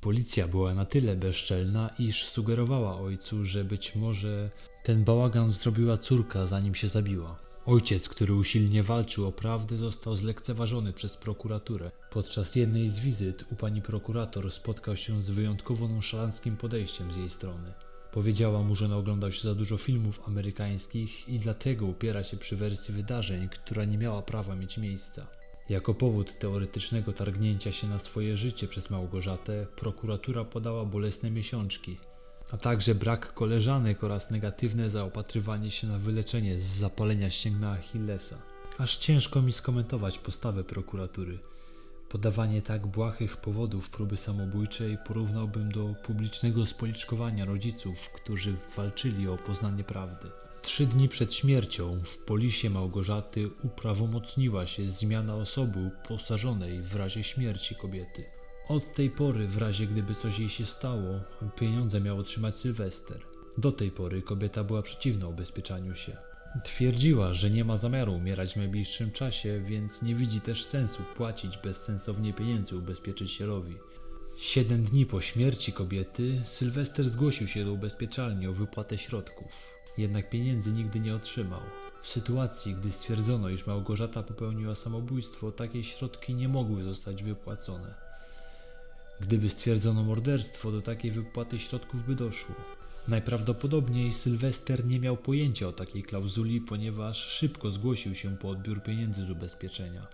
Policja 0.00 0.48
była 0.48 0.74
na 0.74 0.84
tyle 0.84 1.16
bezczelna, 1.16 1.90
iż 1.98 2.24
sugerowała 2.24 3.00
ojcu, 3.00 3.44
że 3.44 3.64
być 3.64 3.94
może 3.94 4.50
ten 4.82 5.04
bałagan 5.04 5.50
zrobiła 5.50 5.98
córka, 5.98 6.46
zanim 6.46 6.74
się 6.74 6.88
zabiła. 6.88 7.45
Ojciec, 7.66 8.08
który 8.08 8.34
usilnie 8.34 8.82
walczył 8.82 9.26
o 9.26 9.32
prawdę, 9.32 9.76
został 9.76 10.16
zlekceważony 10.16 10.92
przez 10.92 11.16
prokuraturę. 11.16 11.90
Podczas 12.10 12.56
jednej 12.56 12.88
z 12.88 12.98
wizyt 12.98 13.44
u 13.52 13.56
pani 13.56 13.82
prokurator 13.82 14.50
spotkał 14.50 14.96
się 14.96 15.22
z 15.22 15.30
wyjątkowo 15.30 15.88
nonszalanckim 15.88 16.56
podejściem 16.56 17.12
z 17.12 17.16
jej 17.16 17.30
strony. 17.30 17.72
Powiedziała 18.12 18.62
mu, 18.62 18.76
że 18.76 18.88
naoglądał 18.88 19.32
się 19.32 19.42
za 19.42 19.54
dużo 19.54 19.78
filmów 19.78 20.22
amerykańskich 20.26 21.28
i 21.28 21.38
dlatego 21.38 21.86
upiera 21.86 22.24
się 22.24 22.36
przy 22.36 22.56
wersji 22.56 22.94
wydarzeń, 22.94 23.48
która 23.48 23.84
nie 23.84 23.98
miała 23.98 24.22
prawa 24.22 24.56
mieć 24.56 24.78
miejsca. 24.78 25.26
Jako 25.68 25.94
powód 25.94 26.38
teoretycznego 26.38 27.12
targnięcia 27.12 27.72
się 27.72 27.86
na 27.86 27.98
swoje 27.98 28.36
życie 28.36 28.68
przez 28.68 28.90
Małgorzatę, 28.90 29.66
prokuratura 29.76 30.44
podała 30.44 30.84
bolesne 30.84 31.30
miesiączki, 31.30 31.96
a 32.50 32.56
także 32.56 32.94
brak 32.94 33.34
koleżanek 33.34 34.04
oraz 34.04 34.30
negatywne 34.30 34.90
zaopatrywanie 34.90 35.70
się 35.70 35.86
na 35.86 35.98
wyleczenie 35.98 36.58
z 36.58 36.62
zapalenia 36.62 37.30
ścięgna 37.30 37.72
Achillesa. 37.72 38.42
Aż 38.78 38.96
ciężko 38.96 39.42
mi 39.42 39.52
skomentować 39.52 40.18
postawę 40.18 40.64
prokuratury. 40.64 41.38
Podawanie 42.08 42.62
tak 42.62 42.86
błahych 42.86 43.36
powodów 43.36 43.90
próby 43.90 44.16
samobójczej 44.16 44.98
porównałbym 45.06 45.72
do 45.72 45.94
publicznego 46.04 46.66
spoliczkowania 46.66 47.44
rodziców, 47.44 48.10
którzy 48.10 48.54
walczyli 48.76 49.28
o 49.28 49.36
poznanie 49.36 49.84
prawdy. 49.84 50.28
Trzy 50.62 50.86
dni 50.86 51.08
przed 51.08 51.34
śmiercią 51.34 52.00
w 52.04 52.18
polisie 52.18 52.70
Małgorzaty 52.70 53.50
uprawomocniła 53.62 54.66
się 54.66 54.88
zmiana 54.88 55.34
osoby 55.34 55.80
uposażonej 55.80 56.82
w 56.82 56.96
razie 56.96 57.22
śmierci 57.22 57.74
kobiety. 57.74 58.24
Od 58.68 58.94
tej 58.94 59.10
pory, 59.10 59.48
w 59.48 59.58
razie 59.58 59.86
gdyby 59.86 60.14
coś 60.14 60.38
jej 60.38 60.48
się 60.48 60.66
stało, 60.66 61.14
pieniądze 61.56 62.00
miał 62.00 62.18
otrzymać 62.18 62.56
Sylwester. 62.56 63.18
Do 63.58 63.72
tej 63.72 63.90
pory 63.90 64.22
kobieta 64.22 64.64
była 64.64 64.82
przeciwna 64.82 65.28
ubezpieczaniu 65.28 65.94
się. 65.94 66.16
Twierdziła, 66.64 67.32
że 67.32 67.50
nie 67.50 67.64
ma 67.64 67.76
zamiaru 67.76 68.14
umierać 68.14 68.52
w 68.52 68.56
najbliższym 68.56 69.12
czasie, 69.12 69.60
więc 69.60 70.02
nie 70.02 70.14
widzi 70.14 70.40
też 70.40 70.64
sensu 70.64 71.02
płacić 71.16 71.58
bezsensownie 71.58 72.32
pieniędzy 72.32 72.76
ubezpieczycielowi. 72.76 73.76
Siedem 74.36 74.84
dni 74.84 75.06
po 75.06 75.20
śmierci 75.20 75.72
kobiety, 75.72 76.40
Sylwester 76.44 77.10
zgłosił 77.10 77.48
się 77.48 77.64
do 77.64 77.72
ubezpieczalni 77.72 78.46
o 78.46 78.52
wypłatę 78.52 78.98
środków, 78.98 79.52
jednak 79.98 80.30
pieniędzy 80.30 80.72
nigdy 80.72 81.00
nie 81.00 81.14
otrzymał. 81.14 81.60
W 82.02 82.08
sytuacji, 82.08 82.74
gdy 82.74 82.90
stwierdzono, 82.90 83.48
iż 83.48 83.66
Małgorzata 83.66 84.22
popełniła 84.22 84.74
samobójstwo, 84.74 85.52
takie 85.52 85.84
środki 85.84 86.34
nie 86.34 86.48
mogły 86.48 86.82
zostać 86.82 87.22
wypłacone. 87.22 88.05
Gdyby 89.20 89.48
stwierdzono 89.48 90.02
morderstwo, 90.02 90.72
do 90.72 90.82
takiej 90.82 91.10
wypłaty 91.10 91.58
środków 91.58 92.06
by 92.06 92.14
doszło. 92.14 92.54
Najprawdopodobniej 93.08 94.12
Sylwester 94.12 94.86
nie 94.86 95.00
miał 95.00 95.16
pojęcia 95.16 95.68
o 95.68 95.72
takiej 95.72 96.02
klauzuli, 96.02 96.60
ponieważ 96.60 97.16
szybko 97.18 97.70
zgłosił 97.70 98.14
się 98.14 98.36
po 98.36 98.48
odbiór 98.48 98.82
pieniędzy 98.82 99.26
z 99.26 99.30
ubezpieczenia. 99.30 100.06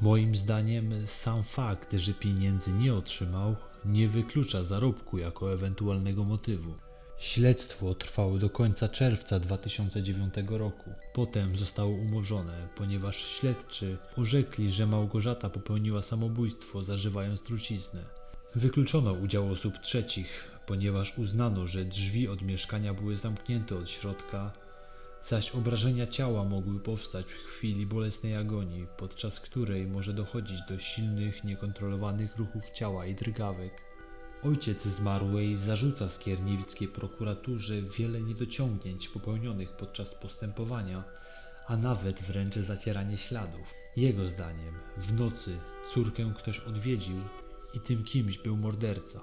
Moim 0.00 0.34
zdaniem 0.34 1.06
sam 1.06 1.42
fakt, 1.42 1.92
że 1.92 2.14
pieniędzy 2.14 2.72
nie 2.72 2.94
otrzymał, 2.94 3.56
nie 3.84 4.08
wyklucza 4.08 4.64
zarobku 4.64 5.18
jako 5.18 5.52
ewentualnego 5.52 6.24
motywu. 6.24 6.74
Śledztwo 7.18 7.94
trwało 7.94 8.38
do 8.38 8.50
końca 8.50 8.88
czerwca 8.88 9.40
2009 9.40 10.34
roku. 10.48 10.90
Potem 11.12 11.56
zostało 11.56 11.90
umorzone, 11.90 12.68
ponieważ 12.76 13.16
śledczy 13.16 13.96
orzekli, 14.16 14.72
że 14.72 14.86
Małgorzata 14.86 15.50
popełniła 15.50 16.02
samobójstwo 16.02 16.84
zażywając 16.84 17.42
truciznę. 17.42 18.21
Wykluczono 18.54 19.12
udział 19.12 19.52
osób 19.52 19.78
trzecich, 19.78 20.50
ponieważ 20.66 21.18
uznano, 21.18 21.66
że 21.66 21.84
drzwi 21.84 22.28
od 22.28 22.42
mieszkania 22.42 22.94
były 22.94 23.16
zamknięte 23.16 23.76
od 23.76 23.90
środka, 23.90 24.52
zaś 25.22 25.50
obrażenia 25.50 26.06
ciała 26.06 26.44
mogły 26.44 26.80
powstać 26.80 27.32
w 27.32 27.44
chwili 27.44 27.86
bolesnej 27.86 28.36
agonii, 28.36 28.86
podczas 28.96 29.40
której 29.40 29.86
może 29.86 30.12
dochodzić 30.12 30.58
do 30.68 30.78
silnych, 30.78 31.44
niekontrolowanych 31.44 32.36
ruchów 32.36 32.70
ciała 32.70 33.06
i 33.06 33.14
drgawek. 33.14 33.72
Ojciec 34.42 34.82
zmarłej 34.82 35.56
zarzuca 35.56 36.08
skierniewickiej 36.08 36.88
prokuraturze 36.88 37.82
wiele 37.82 38.20
niedociągnięć 38.20 39.08
popełnionych 39.08 39.72
podczas 39.72 40.14
postępowania, 40.14 41.04
a 41.66 41.76
nawet 41.76 42.22
wręcz 42.22 42.54
zacieranie 42.54 43.16
śladów. 43.16 43.74
Jego 43.96 44.28
zdaniem 44.28 44.74
w 44.96 45.20
nocy 45.20 45.56
córkę 45.84 46.32
ktoś 46.38 46.58
odwiedził 46.60 47.16
i 47.74 47.80
tym 47.80 48.04
kimś 48.04 48.38
był 48.38 48.56
morderca. 48.56 49.20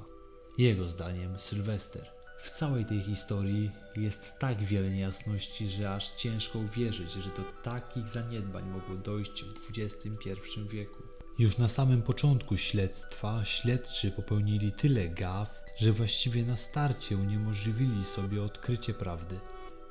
Jego 0.58 0.90
zdaniem 0.90 1.40
Sylwester. 1.40 2.12
W 2.44 2.50
całej 2.50 2.86
tej 2.86 3.02
historii 3.02 3.72
jest 3.96 4.34
tak 4.40 4.64
wiele 4.64 4.90
niejasności, 4.90 5.70
że 5.70 5.94
aż 5.94 6.12
ciężko 6.12 6.60
uwierzyć, 6.60 7.12
że 7.12 7.30
do 7.30 7.44
takich 7.64 8.08
zaniedbań 8.08 8.70
mogło 8.70 8.96
dojść 8.96 9.44
w 9.44 9.78
XXI 9.78 10.40
wieku. 10.70 11.04
Już 11.40 11.58
na 11.58 11.68
samym 11.68 12.02
początku 12.02 12.58
śledztwa 12.58 13.46
śledczy 13.46 14.12
popełnili 14.12 14.72
tyle 14.72 15.10
gaf, 15.10 15.60
że 15.78 15.92
właściwie 15.92 16.44
na 16.44 16.58
starcie 16.58 17.18
uniemożliwili 17.18 18.06
sobie 18.06 18.44
odkrycie 18.44 18.94
prawdy. 18.94 19.40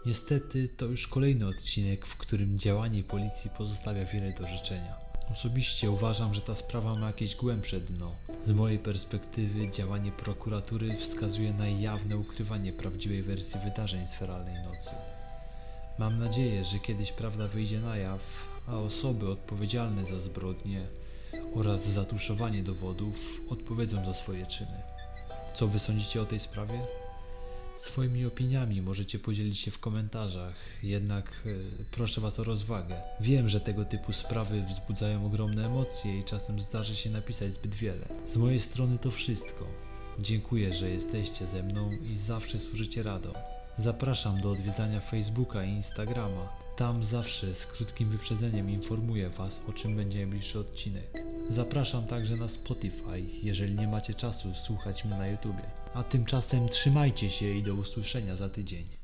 Niestety 0.07 0.68
to 0.77 0.87
już 0.87 1.09
kolejny 1.09 1.47
odcinek, 1.47 2.07
w 2.07 2.16
którym 2.16 2.59
działanie 2.59 3.03
policji 3.03 3.51
pozostawia 3.59 4.05
wiele 4.05 4.33
do 4.33 4.47
życzenia. 4.47 5.08
Osobiście 5.33 5.91
uważam, 5.91 6.35
że 6.35 6.41
ta 6.41 6.55
sprawa 6.55 6.95
ma 6.95 7.07
jakieś 7.07 7.37
głębsze 7.37 7.81
dno. 7.81 8.14
Z 8.43 8.51
mojej 8.51 8.79
perspektywy 8.79 9.71
działanie 9.71 10.12
prokuratury 10.12 10.97
wskazuje 10.97 11.53
na 11.53 11.69
jawne 11.69 12.17
ukrywanie 12.17 12.73
prawdziwej 12.73 13.23
wersji 13.23 13.61
wydarzeń 13.64 14.07
z 14.07 14.14
feralnej 14.14 14.55
nocy. 14.55 14.91
Mam 15.99 16.19
nadzieję, 16.19 16.64
że 16.64 16.79
kiedyś 16.79 17.12
prawda 17.12 17.49
wyjdzie 17.49 17.81
na 17.81 17.97
jaw, 17.97 18.21
a 18.69 18.77
osoby 18.77 19.31
odpowiedzialne 19.31 20.07
za 20.07 20.21
zbrodnie 20.21 20.83
oraz 21.55 21.88
zatuszowanie 21.88 22.62
dowodów 22.62 23.41
odpowiedzą 23.49 24.05
za 24.05 24.14
swoje 24.14 24.47
czyny. 24.47 24.83
Co 25.55 25.69
wy 25.69 25.79
sądzicie 25.79 26.23
o 26.23 26.25
tej 26.25 26.41
sprawie? 26.41 26.81
Swoimi 27.79 28.27
opiniami 28.27 28.83
możecie 28.83 29.19
podzielić 29.19 29.59
się 29.59 29.71
w 29.71 29.79
komentarzach, 29.79 30.55
jednak 30.83 31.43
e, 31.47 31.85
proszę 31.91 32.21
Was 32.21 32.41
o 32.41 32.45
rozwagę. 32.45 32.95
Wiem, 33.21 33.49
że 33.49 33.61
tego 33.61 33.85
typu 33.85 34.12
sprawy 34.12 34.62
wzbudzają 34.62 35.27
ogromne 35.27 35.67
emocje 35.67 36.19
i 36.19 36.25
czasem 36.25 36.61
zdarzy 36.61 36.97
się 36.97 37.11
napisać 37.11 37.55
zbyt 37.55 37.75
wiele. 37.75 38.09
Z 38.27 38.37
mojej 38.37 38.61
strony 38.61 38.99
to 38.99 39.11
wszystko. 39.11 39.67
Dziękuję, 40.19 40.73
że 40.73 40.91
jesteście 40.91 41.47
ze 41.47 41.62
mną 41.62 41.91
i 42.11 42.17
zawsze 42.17 42.61
służycie 42.61 43.03
radą. 43.03 43.33
Zapraszam 43.77 44.41
do 44.41 44.51
odwiedzania 44.51 45.01
Facebooka 45.01 45.64
i 45.64 45.71
Instagrama. 45.71 46.68
Tam 46.79 47.05
zawsze 47.05 47.55
z 47.55 47.67
krótkim 47.67 48.09
wyprzedzeniem 48.09 48.71
informuję 48.71 49.31
Was, 49.31 49.62
o 49.69 49.73
czym 49.73 49.97
będzie 49.97 50.19
najbliższy 50.19 50.59
odcinek. 50.59 51.25
Zapraszam 51.49 52.07
także 52.07 52.37
na 52.37 52.49
Spotify, 52.49 53.23
jeżeli 53.43 53.75
nie 53.75 53.88
macie 53.88 54.14
czasu 54.14 54.55
słuchać 54.55 55.05
mnie 55.05 55.19
na 55.19 55.27
YouTubie. 55.27 55.62
A 55.95 56.03
tymczasem 56.03 56.69
trzymajcie 56.69 57.31
się 57.31 57.51
i 57.51 57.62
do 57.62 57.75
usłyszenia 57.75 58.37
za 58.37 58.49
tydzień. 58.49 58.85